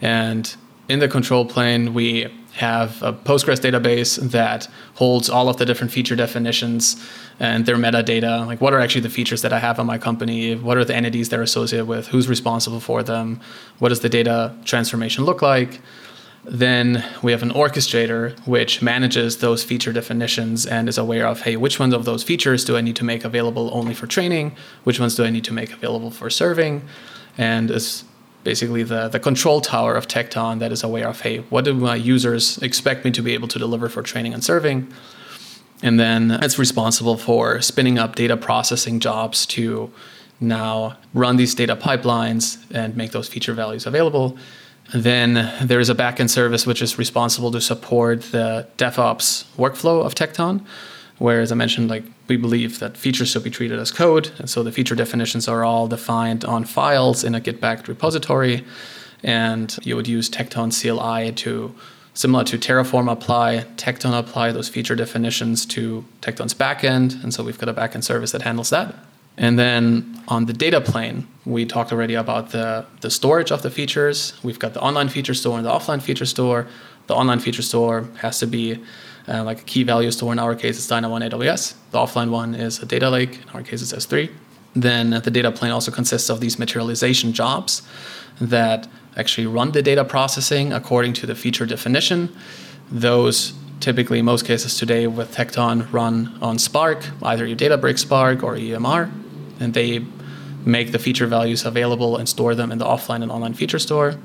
[0.00, 0.54] And
[0.88, 5.92] in the control plane, we have a Postgres database that holds all of the different
[5.92, 6.96] feature definitions
[7.38, 8.44] and their metadata.
[8.46, 10.56] Like, what are actually the features that I have on my company?
[10.56, 12.08] What are the entities they're associated with?
[12.08, 13.40] Who's responsible for them?
[13.78, 15.80] What does the data transformation look like?
[16.50, 21.54] Then we have an orchestrator which manages those feature definitions and is aware of, hey,
[21.54, 24.56] which ones of those features do I need to make available only for training?
[24.82, 26.82] Which ones do I need to make available for serving?
[27.38, 28.02] And is
[28.42, 31.94] basically the, the control tower of Tecton that is aware of, hey, what do my
[31.94, 34.92] users expect me to be able to deliver for training and serving?
[35.84, 39.92] And then it's responsible for spinning up data processing jobs to
[40.40, 44.36] now run these data pipelines and make those feature values available.
[44.92, 50.14] Then there is a backend service which is responsible to support the DevOps workflow of
[50.14, 50.64] Tecton.
[51.18, 54.48] Where, as I mentioned, like we believe that features should be treated as code, and
[54.48, 58.64] so the feature definitions are all defined on files in a Git-backed repository,
[59.22, 61.74] and you would use Tecton CLI to,
[62.14, 67.58] similar to Terraform apply, Tecton apply those feature definitions to Tecton's backend, and so we've
[67.58, 68.94] got a backend service that handles that.
[69.36, 73.70] And then on the data plane, we talked already about the, the storage of the
[73.70, 74.34] features.
[74.42, 76.66] We've got the online feature store and the offline feature store.
[77.06, 78.82] The online feature store has to be
[79.26, 80.32] uh, like a key value store.
[80.32, 81.74] In our case, it's Dynamo AWS.
[81.90, 83.40] The offline one is a data lake.
[83.42, 84.30] In our case, it's S3.
[84.74, 87.82] Then the data plane also consists of these materialization jobs
[88.40, 92.34] that actually run the data processing according to the feature definition.
[92.90, 98.54] Those typically, most cases today with Tecton, run on Spark, either your Databricks Spark or
[98.54, 99.10] EMR
[99.60, 100.04] and they
[100.64, 104.16] make the feature values available and store them in the offline and online feature store.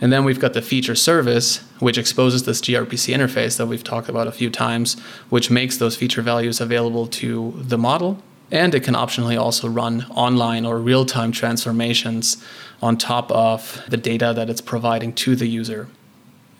[0.00, 4.08] And then we've got the feature service, which exposes this gRPC interface that we've talked
[4.08, 4.98] about a few times,
[5.28, 8.20] which makes those feature values available to the model.
[8.50, 12.44] And it can optionally also run online or real time transformations
[12.82, 15.88] on top of the data that it's providing to the user.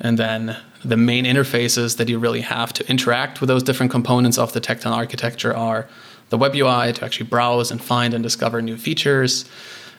[0.00, 4.38] And then the main interfaces that you really have to interact with those different components
[4.38, 5.88] of the Tecton architecture are
[6.32, 9.44] the web UI to actually browse and find and discover new features.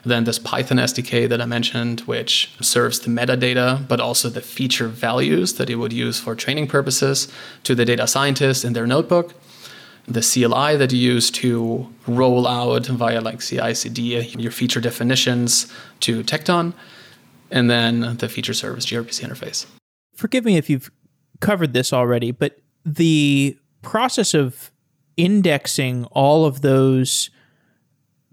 [0.04, 4.88] Then this Python SDK that I mentioned, which serves the metadata, but also the feature
[4.88, 7.32] values that it would use for training purposes
[7.66, 9.36] to the data scientists in their notebook.
[10.08, 15.72] The CLI that you use to roll out via like CI CD your feature definitions
[16.00, 16.74] to Tecton,
[17.52, 19.68] and then the feature service gRPC interface.
[20.16, 20.90] Forgive me if you've
[21.42, 24.72] covered this already, but the process of
[25.18, 27.30] indexing all of those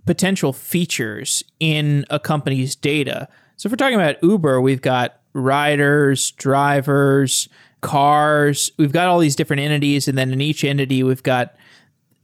[0.06, 3.28] potential features in a company's data.
[3.56, 7.48] So if we're talking about Uber, we've got riders, drivers,
[7.80, 8.72] cars.
[8.78, 11.54] We've got all these different entities, and then in each entity, we've got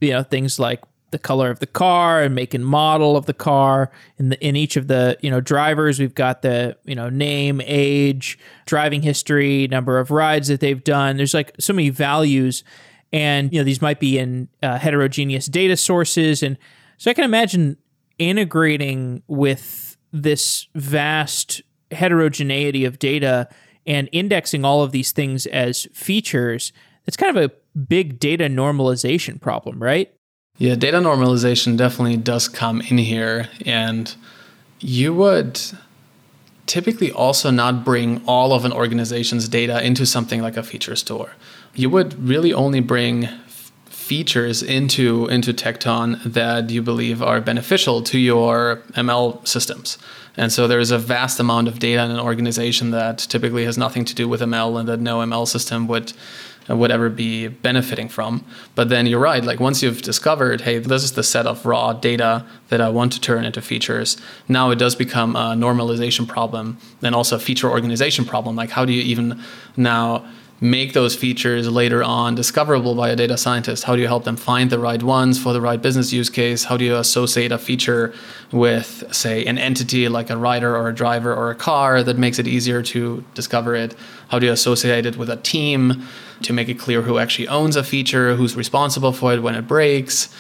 [0.01, 0.83] you know things like
[1.13, 3.91] the color of the car and make and model of the car.
[4.19, 7.61] In the in each of the you know drivers, we've got the you know name,
[7.65, 11.17] age, driving history, number of rides that they've done.
[11.17, 12.65] There's like so many values,
[13.13, 16.59] and you know these might be in uh, heterogeneous data sources, and
[16.99, 17.77] so I can imagine
[18.19, 23.49] integrating with this vast heterogeneity of data
[23.87, 26.73] and indexing all of these things as features.
[27.07, 30.13] It's kind of a big data normalization problem, right?
[30.59, 33.49] Yeah, data normalization definitely does come in here.
[33.65, 34.15] And
[34.81, 35.61] you would
[36.65, 41.33] typically also not bring all of an organization's data into something like a feature store.
[41.77, 43.29] You would really only bring
[43.85, 49.99] features into into Tecton that you believe are beneficial to your ML systems.
[50.39, 54.05] And so there's a vast amount of data in an organization that typically has nothing
[54.05, 56.13] to do with ML and that no ML system would
[56.69, 58.45] would ever be benefiting from.
[58.75, 61.93] But then you're right, like once you've discovered, hey, this is the set of raw
[61.93, 64.17] data that I want to turn into features,
[64.49, 68.57] now it does become a normalization problem and also a feature organization problem.
[68.57, 69.41] Like how do you even
[69.77, 70.27] now
[70.61, 73.85] make those features later on discoverable by a data scientist?
[73.85, 76.65] How do you help them find the right ones for the right business use case?
[76.65, 78.15] How do you associate a feature
[78.53, 82.39] with, say, an entity like a rider or a driver or a car that makes
[82.39, 83.95] it easier to discover it?
[84.29, 86.07] How do you associate it with a team
[86.43, 89.67] to make it clear who actually owns a feature, who's responsible for it when it
[89.69, 90.35] breaks?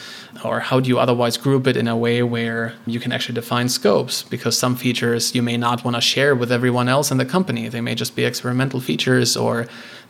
[0.45, 3.69] Or how do you otherwise group it in a way where you can actually define
[3.69, 4.23] scopes?
[4.23, 7.69] Because some features you may not want to share with everyone else in the company.
[7.69, 9.67] They may just be experimental features or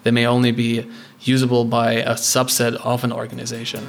[0.07, 0.88] they may only be
[1.22, 3.84] usable by a subset of an organization.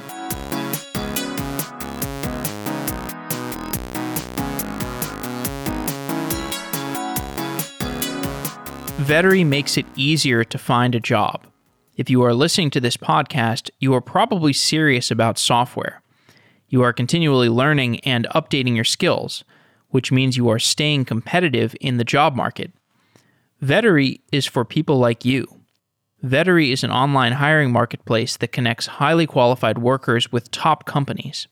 [8.98, 11.46] Vettery makes it easier to find a job.
[11.96, 16.02] If you are listening to this podcast, you are probably serious about software.
[16.68, 19.44] You are continually learning and updating your skills,
[19.90, 22.72] which means you are staying competitive in the job market.
[23.62, 25.57] Vettery is for people like you.
[26.24, 31.46] Vettery is an online hiring marketplace that connects highly qualified workers with top companies.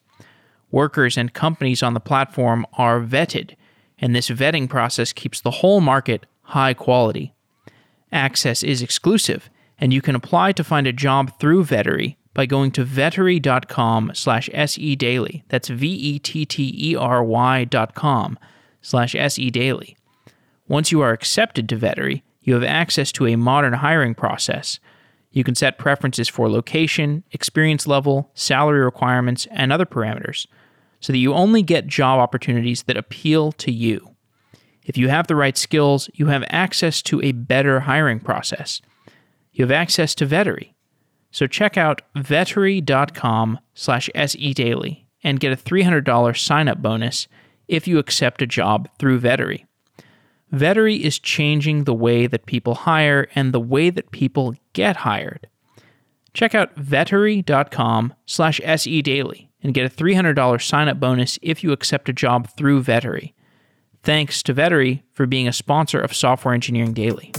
[0.73, 3.55] Workers and companies on the platform are vetted,
[3.99, 7.33] and this vetting process keeps the whole market high quality.
[8.11, 9.49] Access is exclusive,
[9.79, 14.49] and you can apply to find a job through Vettery by going to vettery.com slash
[14.51, 15.43] sedaily.
[15.49, 18.39] That's V-E-T-T-E-R-Y dot com
[18.83, 19.97] slash sedaily.
[20.69, 24.79] Once you are accepted to Vettery, you have access to a modern hiring process.
[25.33, 30.47] You can set preferences for location, experience level, salary requirements, and other parameters
[31.01, 34.15] so that you only get job opportunities that appeal to you.
[34.85, 38.81] If you have the right skills, you have access to a better hiring process.
[39.53, 40.75] You have access to Vettery.
[41.33, 47.27] So check out vettery.com slash sedaily and get a $300 sign-up bonus
[47.67, 49.65] if you accept a job through Vettery.
[50.53, 55.49] Vettery is changing the way that people hire and the way that people get hired.
[56.35, 62.13] Check out vettery.com slash sedaily and get a $300 sign-up bonus if you accept a
[62.13, 63.33] job through Vettery.
[64.03, 67.33] Thanks to Vettery for being a sponsor of Software Engineering Daily.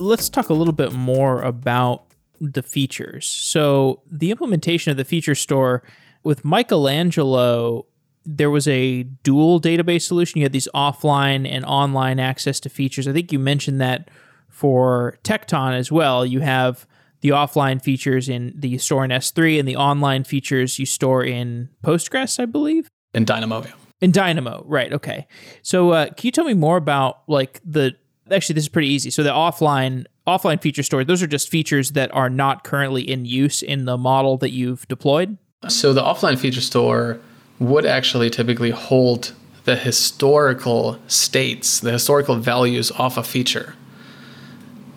[0.00, 2.04] Let's talk a little bit more about
[2.40, 3.26] the features.
[3.26, 5.82] So, the implementation of the feature store
[6.28, 7.86] with Michelangelo,
[8.26, 10.36] there was a dual database solution.
[10.36, 13.08] You had these offline and online access to features.
[13.08, 14.10] I think you mentioned that
[14.50, 16.26] for Tecton as well.
[16.26, 16.86] You have
[17.22, 21.70] the offline features in the store in S3 and the online features you store in
[21.82, 22.90] Postgres, I believe.
[23.14, 23.72] In Dynamo, yeah.
[24.02, 24.92] In Dynamo, right?
[24.92, 25.26] Okay.
[25.62, 27.96] So, uh, can you tell me more about like the?
[28.30, 29.08] Actually, this is pretty easy.
[29.08, 33.24] So the offline offline feature store; those are just features that are not currently in
[33.24, 35.38] use in the model that you've deployed.
[35.66, 37.18] So the offline feature store
[37.58, 39.34] would actually typically hold
[39.64, 43.74] the historical states, the historical values of a feature.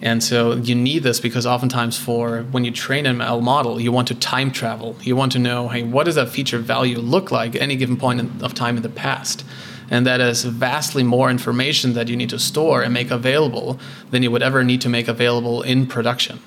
[0.04, 3.92] And so you need this because oftentimes for when you train an ML model, you
[3.92, 4.96] want to time travel.
[5.02, 7.98] You want to know, hey, what does that feature value look like at any given
[7.98, 9.44] point of time in the past?
[9.90, 13.80] And that is vastly more information that you need to store and make available
[14.12, 16.40] than you would ever need to make available in production.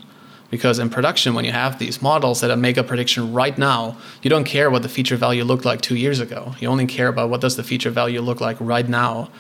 [0.50, 4.30] Because in production, when you have these models that make a prediction right now, you
[4.30, 6.54] don't care what the feature value looked like two years ago.
[6.60, 9.30] You only care about what does the feature value look like right now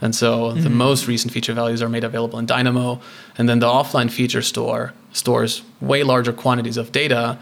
[0.00, 0.62] and so mm-hmm.
[0.62, 3.00] the most recent feature values are made available in Dynamo.
[3.36, 7.38] And then the offline feature store stores way larger quantities of data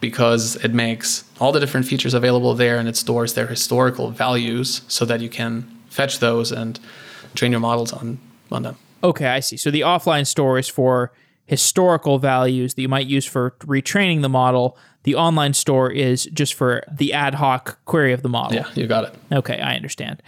[0.00, 4.82] because it makes all the different features available there and it stores their historical values
[4.88, 6.80] so that you can fetch those and
[7.34, 8.18] train your models on,
[8.50, 8.76] on them.
[9.02, 9.56] Okay, I see.
[9.56, 11.12] So the offline store is for
[11.50, 14.78] historical values that you might use for retraining the model.
[15.02, 18.58] The online store is just for the ad hoc query of the model.
[18.58, 19.14] Yeah, you got it.
[19.32, 20.22] Okay, I understand.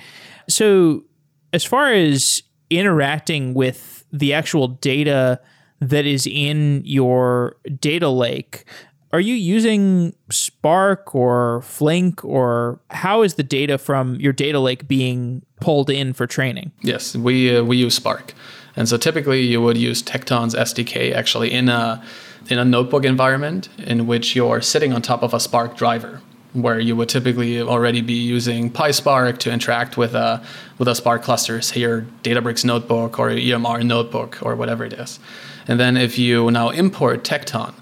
[0.49, 1.05] So,
[1.53, 5.41] as far as interacting with the actual data
[5.81, 8.65] that is in your data lake,
[9.13, 14.89] are you using Spark or Flink, or how is the data from your data lake
[14.89, 16.73] being pulled in for training?
[16.81, 18.33] Yes, we uh, we use Spark,
[18.75, 22.03] and so typically you would use Tecton's SDK actually in a
[22.49, 26.23] in a notebook environment in which you're sitting on top of a Spark driver,
[26.55, 30.43] where you would typically already be using PySpark to interact with a
[30.79, 35.21] with a Spark cluster, say your Databricks notebook or EMR notebook or whatever it is.
[35.69, 37.75] And then if you now import Tecton,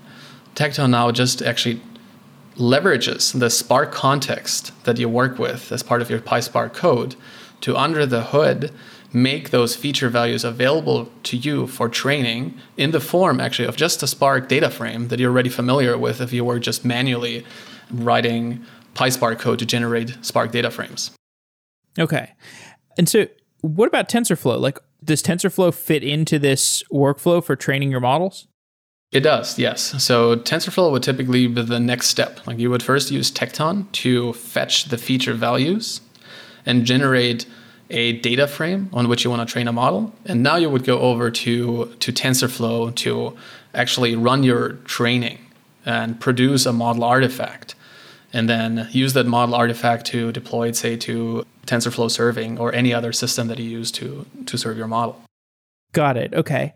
[0.60, 1.80] Tecton now just actually
[2.56, 7.16] leverages the Spark context that you work with as part of your PySpark code
[7.62, 8.70] to under the hood
[9.10, 14.02] make those feature values available to you for training in the form actually of just
[14.02, 17.42] a Spark data frame that you're already familiar with if you were just manually
[17.90, 18.62] writing
[18.94, 21.10] PySpark code to generate Spark data frames.
[21.98, 22.34] Okay.
[22.98, 23.28] And so
[23.62, 24.60] what about TensorFlow?
[24.60, 28.46] Like does TensorFlow fit into this workflow for training your models?
[29.12, 30.02] It does, yes.
[30.02, 32.46] So TensorFlow would typically be the next step.
[32.46, 36.00] Like you would first use Tecton to fetch the feature values
[36.64, 37.46] and generate
[37.90, 40.14] a data frame on which you want to train a model.
[40.26, 43.36] And now you would go over to, to TensorFlow to
[43.74, 45.38] actually run your training
[45.84, 47.74] and produce a model artifact.
[48.32, 52.94] And then use that model artifact to deploy it, say, to TensorFlow serving or any
[52.94, 55.20] other system that you use to, to serve your model.
[55.92, 56.32] Got it.
[56.32, 56.74] Okay.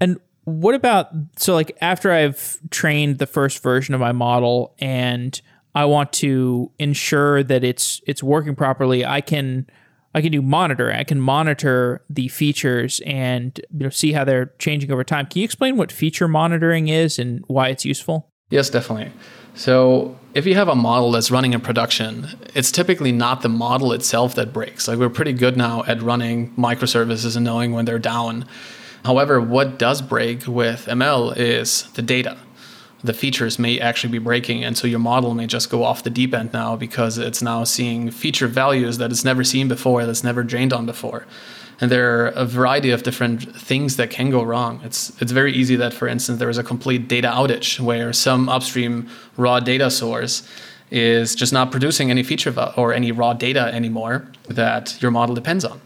[0.00, 5.40] And what about so like after I've trained the first version of my model and
[5.74, 9.66] I want to ensure that it's it's working properly, I can
[10.14, 10.96] I can do monitoring.
[10.96, 15.26] I can monitor the features and you know see how they're changing over time.
[15.26, 18.30] Can you explain what feature monitoring is and why it's useful?
[18.50, 19.10] Yes, definitely.
[19.56, 23.92] So, if you have a model that's running in production, it's typically not the model
[23.92, 24.86] itself that breaks.
[24.86, 28.46] Like we're pretty good now at running microservices and knowing when they're down.
[29.04, 32.38] However, what does break with ML is the data.
[33.02, 36.08] The features may actually be breaking, and so your model may just go off the
[36.08, 40.24] deep end now because it's now seeing feature values that it's never seen before, that's
[40.24, 41.26] never trained on before.
[41.82, 44.80] And there are a variety of different things that can go wrong.
[44.82, 48.48] It's it's very easy that, for instance, there is a complete data outage where some
[48.48, 50.48] upstream raw data source
[50.90, 55.64] is just not producing any feature or any raw data anymore that your model depends
[55.64, 55.78] on.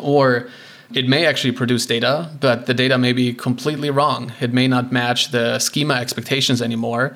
[0.00, 0.48] Or
[0.94, 4.32] it may actually produce data, but the data may be completely wrong.
[4.40, 7.14] It may not match the schema expectations anymore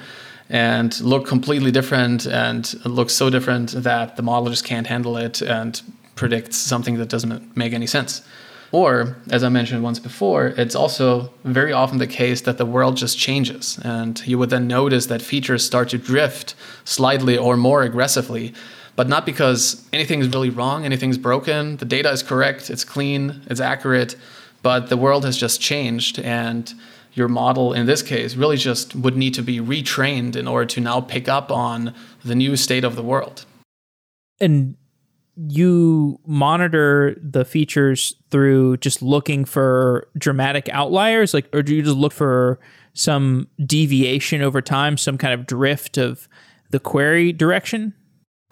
[0.51, 5.41] and look completely different and look so different that the model just can't handle it
[5.41, 5.81] and
[6.14, 8.23] predicts something that doesn't make any sense.
[8.70, 12.97] Or, as I mentioned once before, it's also very often the case that the world
[12.97, 16.55] just changes, and you would then notice that features start to drift
[16.85, 18.55] slightly or more aggressively
[18.97, 21.76] but not because anything is really wrong, anything's broken.
[21.78, 24.16] The data is correct, it's clean, it's accurate,
[24.62, 26.72] but the world has just changed and
[27.14, 30.80] your model in this case really just would need to be retrained in order to
[30.80, 33.45] now pick up on the new state of the world.
[34.40, 34.76] And
[35.36, 41.97] you monitor the features through just looking for dramatic outliers like or do you just
[41.97, 42.61] look for
[42.93, 46.28] some deviation over time some kind of drift of
[46.68, 47.95] the query direction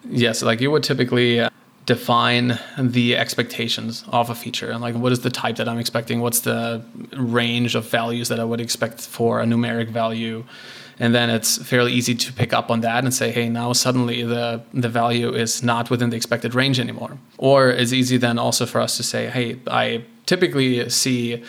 [0.09, 1.51] Yes, like you would typically uh,
[1.87, 6.21] define the expectations of a feature and like what is the type that I'm expecting,
[6.21, 6.83] what's the
[7.17, 10.45] range of values that I would expect for a numeric value.
[10.99, 14.23] And then it's fairly easy to pick up on that and say, hey, now suddenly
[14.23, 17.17] the, the value is not within the expected range anymore.
[17.39, 21.43] Or it's easy then also for us to say, hey, I typically see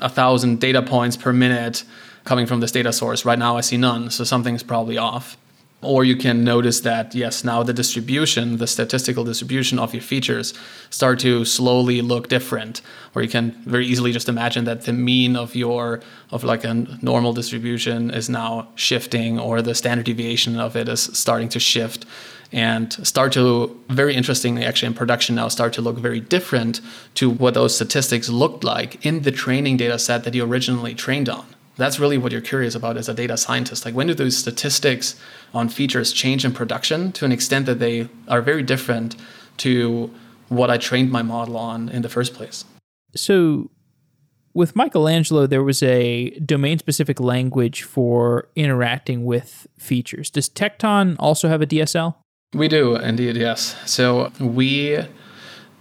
[0.00, 1.82] a thousand data points per minute
[2.24, 3.24] coming from this data source.
[3.24, 5.38] Right now I see none, so something's probably off.
[5.82, 10.52] Or you can notice that, yes, now the distribution, the statistical distribution of your features
[10.90, 12.82] start to slowly look different.
[13.14, 16.00] Or you can very easily just imagine that the mean of your,
[16.30, 21.00] of like a normal distribution is now shifting, or the standard deviation of it is
[21.00, 22.04] starting to shift
[22.52, 26.80] and start to, very interestingly, actually in production now, start to look very different
[27.14, 31.28] to what those statistics looked like in the training data set that you originally trained
[31.28, 31.46] on
[31.80, 33.84] that's really what you're curious about as a data scientist.
[33.84, 35.18] Like, when do those statistics
[35.54, 39.16] on features change in production to an extent that they are very different
[39.58, 40.10] to
[40.48, 42.64] what I trained my model on in the first place?
[43.16, 43.70] So,
[44.52, 50.28] with Michelangelo, there was a domain specific language for interacting with features.
[50.28, 52.16] Does Tecton also have a DSL?
[52.52, 53.76] We do, indeed, yes.
[53.86, 54.98] So we,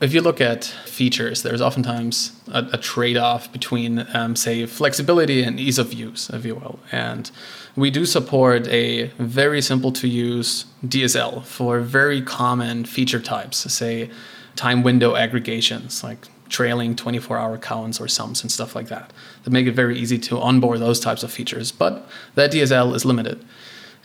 [0.01, 5.43] if you look at features, there's oftentimes a, a trade off between, um, say, flexibility
[5.43, 6.79] and ease of use, if you will.
[6.91, 7.29] And
[7.75, 14.09] we do support a very simple to use DSL for very common feature types, say,
[14.55, 19.51] time window aggregations, like trailing 24 hour counts or sums and stuff like that that
[19.51, 21.71] make it very easy to onboard those types of features.
[21.71, 23.43] But that DSL is limited.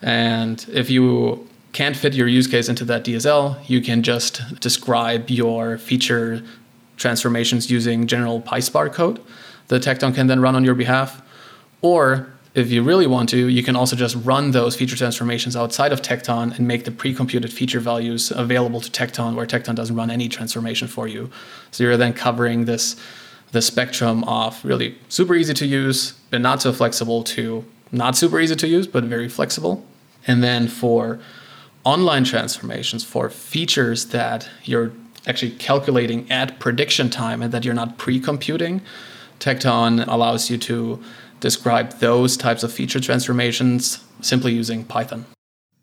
[0.03, 5.29] And if you can't fit your use case into that DSL, you can just describe
[5.29, 6.43] your feature
[6.97, 9.21] transformations using general PySpark code.
[9.67, 11.21] The Tecton can then run on your behalf.
[11.83, 15.93] Or if you really want to, you can also just run those feature transformations outside
[15.93, 20.13] of Tecton and make the pre-computed feature values available to Tecton, where Tecton doesn't run
[20.13, 21.29] any transformation for you.
[21.73, 22.97] So you're then covering this
[23.51, 28.39] the spectrum of really super easy to use, but not so flexible to not super
[28.39, 29.85] easy to use, but very flexible.
[30.27, 31.21] And then for
[31.85, 34.93] online transformations, for features that you're
[35.27, 38.81] actually calculating at prediction time and that you're not pre-computing,
[39.41, 41.03] Tecton allows you to
[41.41, 45.27] describe those types of feature transformations simply using Python.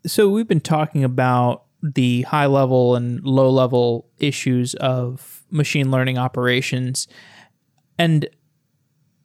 [0.04, 6.18] So we've been talking about the high level and low level issues of machine learning
[6.18, 7.06] operations.
[7.98, 8.28] And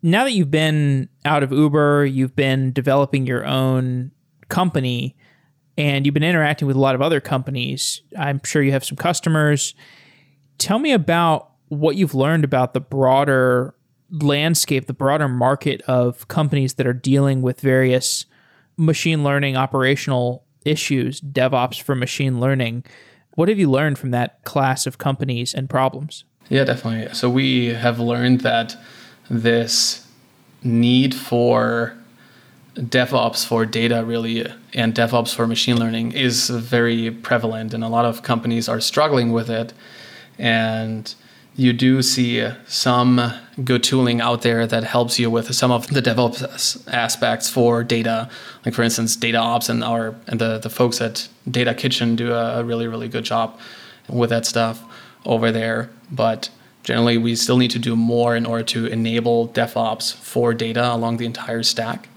[0.03, 4.11] now that you've been out of Uber, you've been developing your own
[4.49, 5.15] company,
[5.78, 8.01] and you've been interacting with a lot of other companies.
[8.17, 9.75] I'm sure you have some customers.
[10.57, 13.75] Tell me about what you've learned about the broader
[14.09, 18.25] landscape, the broader market of companies that are dealing with various
[18.78, 22.84] machine learning operational issues, DevOps for machine learning.
[23.36, 26.23] What have you learned from that class of companies and problems?
[26.49, 27.13] Yeah, definitely.
[27.13, 28.75] So we have learned that
[29.30, 30.07] this
[30.63, 31.95] need for
[32.75, 38.05] DevOps for data really and DevOps for machine learning is very prevalent and a lot
[38.05, 39.74] of companies are struggling with it.
[40.38, 41.13] And
[41.55, 46.01] you do see some good tooling out there that helps you with some of the
[46.01, 48.30] DevOps aspects for data.
[48.63, 52.32] Like for instance, Data Ops and our and the, the folks at Data Kitchen do
[52.34, 53.59] a really, really good job
[54.07, 54.84] with that stuff
[55.26, 55.89] over there.
[56.11, 56.49] But
[56.84, 61.18] generally we still need to do more in order to enable DevOps for data along
[61.18, 62.07] the entire stack.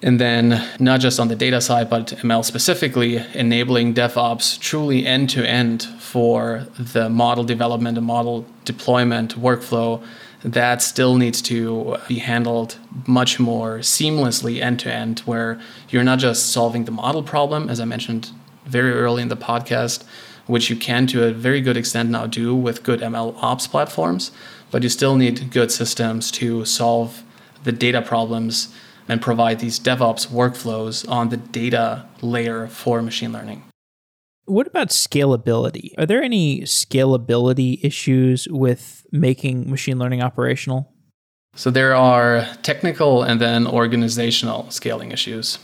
[0.00, 5.28] And then, not just on the data side, but ML specifically, enabling DevOps truly end
[5.30, 10.00] to end for the model development and model deployment workflow
[10.44, 12.76] that still needs to be handled
[13.06, 17.80] much more seamlessly end to end, where you're not just solving the model problem, as
[17.80, 18.30] I mentioned
[18.66, 20.04] very early in the podcast,
[20.46, 24.30] which you can to a very good extent now do with good ML ops platforms,
[24.70, 27.24] but you still need good systems to solve
[27.64, 28.72] the data problems
[29.08, 33.64] and provide these DevOps workflows on the data layer for machine learning.
[34.44, 35.90] What about scalability?
[35.98, 40.92] Are there any scalability issues with making machine learning operational?
[41.54, 45.58] So there are technical and then organizational scaling issues.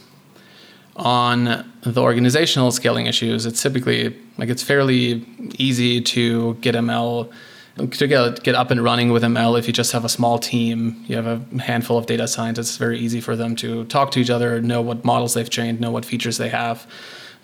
[0.96, 5.26] On the organizational scaling issues, it's typically like it's fairly
[5.58, 7.32] easy to get ML
[7.76, 11.04] to get, get up and running with ML, if you just have a small team,
[11.08, 14.20] you have a handful of data scientists, it's very easy for them to talk to
[14.20, 16.86] each other, know what models they've trained, know what features they have.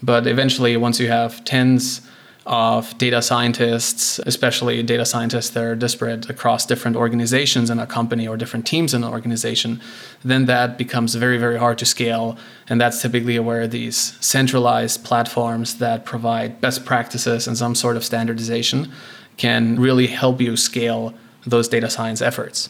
[0.03, 2.01] But eventually, once you have tens
[2.47, 8.27] of data scientists, especially data scientists that are disparate across different organizations in a company
[8.27, 9.81] or different teams in an organization,
[10.25, 12.39] then that becomes very, very hard to scale.
[12.69, 18.05] And that's typically where these centralized platforms that provide best practices and some sort of
[18.05, 18.91] standardization
[19.41, 21.15] can really help you scale
[21.47, 22.69] those data science efforts.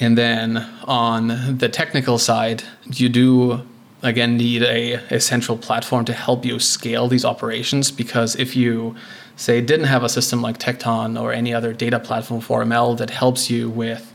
[0.00, 3.62] And then on the technical side, you do
[4.02, 8.96] again need a, a central platform to help you scale these operations because if you
[9.36, 13.10] say didn't have a system like Tecton or any other data platform for ML that
[13.10, 14.14] helps you with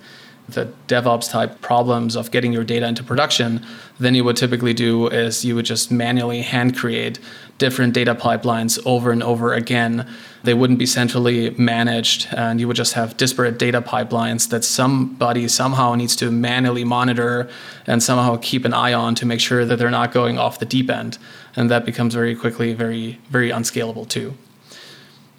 [0.49, 3.65] the DevOps type problems of getting your data into production,
[3.99, 7.19] then you would typically do is you would just manually hand create
[7.63, 10.05] different data pipelines over and over again.
[10.43, 15.47] They wouldn't be centrally managed, and you would just have disparate data pipelines that somebody
[15.47, 17.49] somehow needs to manually monitor
[17.87, 20.65] and somehow keep an eye on to make sure that they're not going off the
[20.65, 21.17] deep end.
[21.55, 24.33] And that becomes very quickly very, very unscalable too.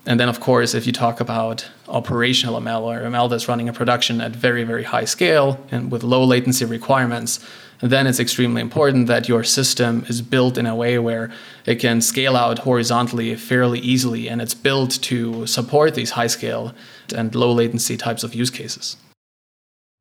[0.07, 3.75] And then, of course, if you talk about operational ML or ML that's running a
[3.75, 7.45] production at very, very high scale and with low latency requirements,
[7.91, 11.31] then it's extremely important that your system is built in a way where
[11.67, 16.73] it can scale out horizontally fairly easily and it's built to support these high scale
[17.15, 18.97] and low latency types of use cases.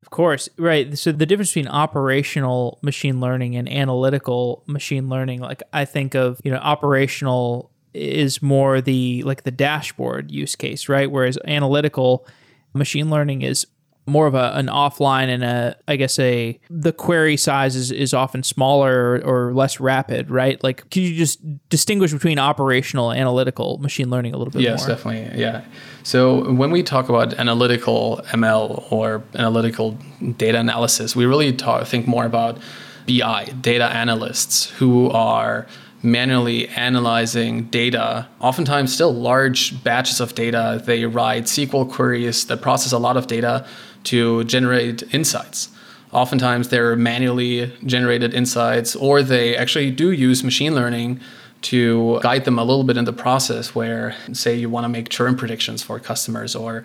[0.02, 0.96] Of course, right.
[0.96, 6.40] So the difference between operational machine learning and analytical machine learning, like I think of,
[6.44, 11.10] you know, operational is more the like the dashboard use case, right?
[11.10, 12.26] Whereas analytical
[12.74, 13.66] machine learning is
[14.06, 18.12] more of a, an offline and a I guess a the query size is, is
[18.12, 20.62] often smaller or, or less rapid, right?
[20.62, 24.96] Like can you just distinguish between operational analytical machine learning a little bit yes, more?
[24.96, 25.40] definitely.
[25.40, 25.64] Yeah.
[26.02, 29.98] So when we talk about analytical ML or analytical
[30.36, 32.58] data analysis, we really talk, think more about
[33.06, 35.66] BI, data analysts who are
[36.02, 40.82] manually analyzing data, oftentimes still large batches of data.
[40.84, 43.66] They write SQL queries that process a lot of data
[44.04, 45.68] to generate insights.
[46.12, 51.20] Oftentimes, they're manually generated insights, or they actually do use machine learning
[51.62, 55.08] to guide them a little bit in the process where, say, you want to make
[55.08, 56.84] churn predictions for customers or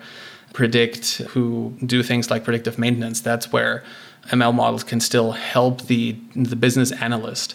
[0.52, 3.20] predict who do things like predictive maintenance.
[3.20, 3.84] That's where
[4.28, 7.54] ML models can still help the, the business analyst.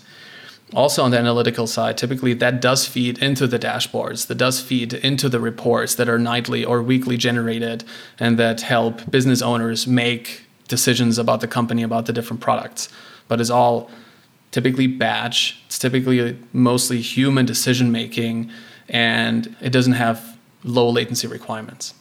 [0.73, 4.93] Also, on the analytical side, typically that does feed into the dashboards, that does feed
[4.93, 7.83] into the reports that are nightly or weekly generated
[8.19, 12.89] and that help business owners make decisions about the company, about the different products.
[13.27, 13.91] But it's all
[14.51, 15.61] typically batch.
[15.67, 18.49] It's typically mostly human decision making,
[18.89, 21.93] and it doesn't have low latency requirements.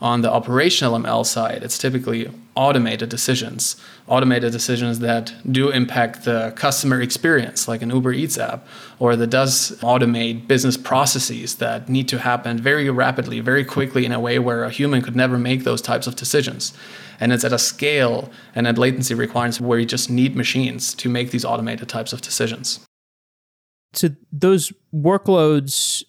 [0.00, 3.76] On the operational ML side, it's typically automated decisions,
[4.06, 8.66] automated decisions that do impact the customer experience, like an Uber Eats app,
[9.00, 14.12] or that does automate business processes that need to happen very rapidly, very quickly in
[14.12, 16.72] a way where a human could never make those types of decisions.
[17.18, 21.08] And it's at a scale and at latency requirements where you just need machines to
[21.08, 22.86] make these automated types of decisions.
[23.94, 26.04] So those workloads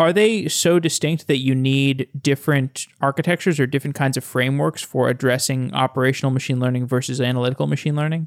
[0.00, 5.10] are they so distinct that you need different architectures or different kinds of frameworks for
[5.10, 8.26] addressing operational machine learning versus analytical machine learning?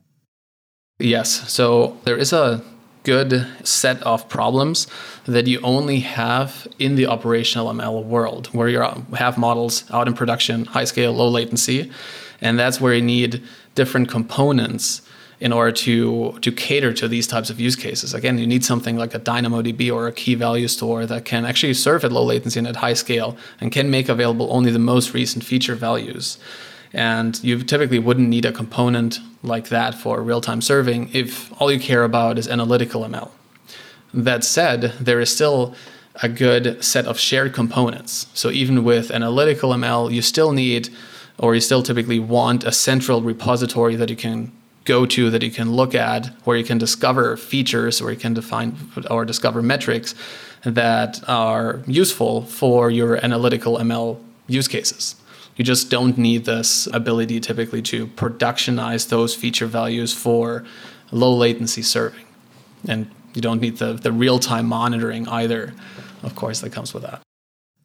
[1.00, 1.52] Yes.
[1.52, 2.64] So there is a
[3.02, 4.86] good set of problems
[5.26, 8.80] that you only have in the operational ML world, where you
[9.16, 11.92] have models out in production, high scale, low latency,
[12.40, 13.42] and that's where you need
[13.74, 15.02] different components
[15.44, 18.14] in order to to cater to these types of use cases.
[18.14, 21.74] Again, you need something like a DynamoDB or a key value store that can actually
[21.74, 25.14] serve at low latency and at high scale and can make available only the most
[25.14, 26.38] recent feature values.
[26.94, 31.80] And you typically wouldn't need a component like that for real-time serving if all you
[31.80, 33.30] care about is analytical ML.
[34.14, 35.76] That said, there is still
[36.22, 38.28] a good set of shared components.
[38.34, 40.88] So even with analytical ML, you still need
[41.38, 44.54] or you still typically want a central repository that you can
[44.86, 48.34] go to that you can look at where you can discover features or you can
[48.34, 48.76] define
[49.10, 50.14] or discover metrics
[50.64, 55.16] that are useful for your analytical ML use cases.
[55.56, 60.66] You just don't need this ability typically to productionize those feature values for
[61.12, 62.26] low latency serving.
[62.88, 65.74] And you don't need the, the real time monitoring either,
[66.24, 67.22] of course, that comes with that.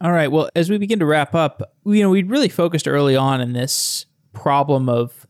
[0.00, 0.30] All right.
[0.30, 3.52] Well, as we begin to wrap up, you know, we really focused early on in
[3.52, 5.26] this problem of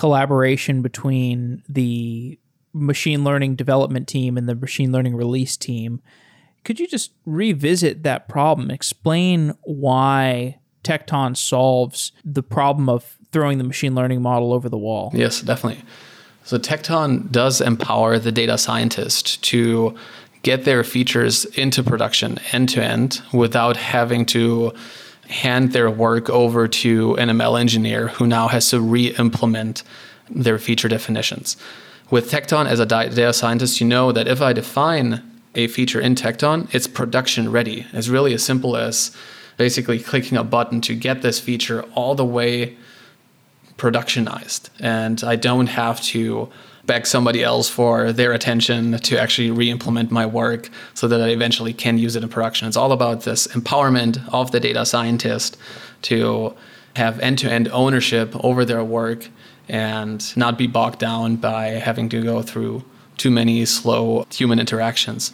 [0.00, 2.38] collaboration between the
[2.72, 6.00] machine learning development team and the machine learning release team.
[6.64, 8.70] Could you just revisit that problem?
[8.70, 15.10] Explain why Tecton solves the problem of throwing the machine learning model over the wall.
[15.12, 15.84] Yes, definitely.
[16.44, 19.94] So Tecton does empower the data scientist to
[20.40, 24.72] get their features into production end to end without having to
[25.30, 29.82] hand their work over to an ML engineer who now has to re implement
[30.28, 31.56] their feature definitions.
[32.10, 35.22] With Tecton, as a data scientist, you know that if I define
[35.54, 37.86] a feature in Tecton, it's production ready.
[37.92, 39.16] It's really as simple as
[39.56, 42.76] basically clicking a button to get this feature all the way
[43.76, 44.70] productionized.
[44.78, 46.48] And I don't have to
[46.86, 51.72] beg somebody else for their attention to actually re-implement my work so that I eventually
[51.72, 52.68] can use it in production.
[52.68, 55.56] It's all about this empowerment of the data scientist
[56.02, 56.54] to
[56.96, 59.28] have end-to-end ownership over their work
[59.68, 62.84] and not be bogged down by having to go through
[63.16, 65.32] too many slow human interactions.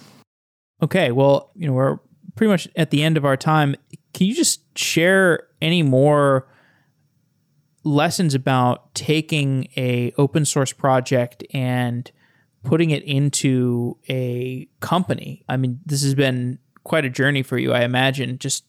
[0.83, 1.99] Okay, well, you know, we're
[2.35, 3.75] pretty much at the end of our time.
[4.13, 6.47] Can you just share any more
[7.87, 12.11] lessons about taking a open source project and
[12.65, 15.45] putting it into a company.
[15.49, 18.39] I mean, this has been quite a journey for you, I imagine.
[18.39, 18.65] Just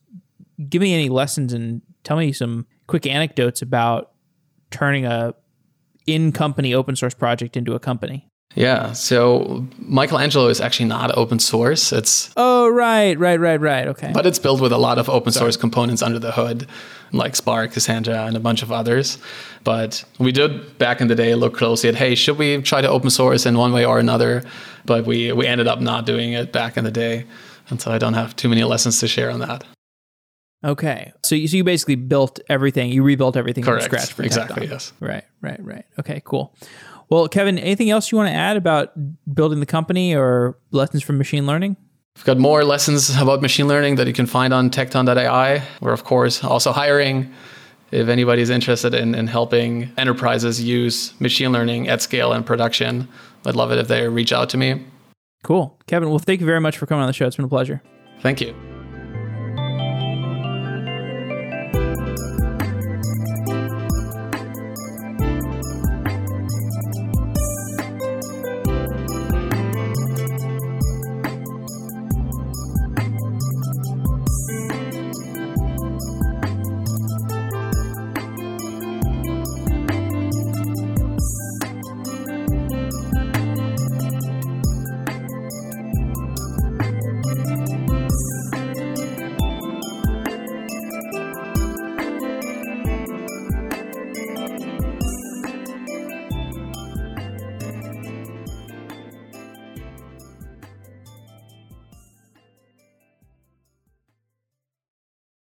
[0.69, 4.11] give me any lessons and tell me some quick anecdotes about
[4.69, 5.33] turning a
[6.05, 8.29] in company open source project into a company.
[8.55, 8.93] Yeah.
[8.93, 11.91] So Michelangelo is actually not open source.
[11.91, 13.87] It's Oh right, right, right, right.
[13.87, 14.11] Okay.
[14.13, 15.45] But it's built with a lot of open Sorry.
[15.45, 16.67] source components under the hood.
[17.11, 19.17] Like Spark, Cassandra, and a bunch of others.
[19.63, 22.89] But we did back in the day look closely at, hey, should we try to
[22.89, 24.43] open source in one way or another?
[24.85, 27.25] But we, we ended up not doing it back in the day.
[27.69, 29.63] And so I don't have too many lessons to share on that.
[30.63, 31.13] Okay.
[31.23, 33.83] So you, so you basically built everything, you rebuilt everything Correct.
[33.83, 34.71] from scratch for exactly, Tecton.
[34.71, 34.93] yes.
[34.99, 35.85] Right, right, right.
[35.99, 36.55] Okay, cool.
[37.09, 38.91] Well, Kevin, anything else you want to add about
[39.33, 41.77] building the company or lessons from machine learning?
[42.17, 45.61] We've got more lessons about machine learning that you can find on tekton.ai.
[45.79, 47.31] We're, of course, also hiring.
[47.91, 53.07] If anybody's interested in, in helping enterprises use machine learning at scale and production,
[53.45, 54.83] I'd love it if they reach out to me.
[55.43, 55.79] Cool.
[55.85, 57.27] Kevin, well, thank you very much for coming on the show.
[57.27, 57.81] It's been a pleasure.
[58.19, 58.53] Thank you.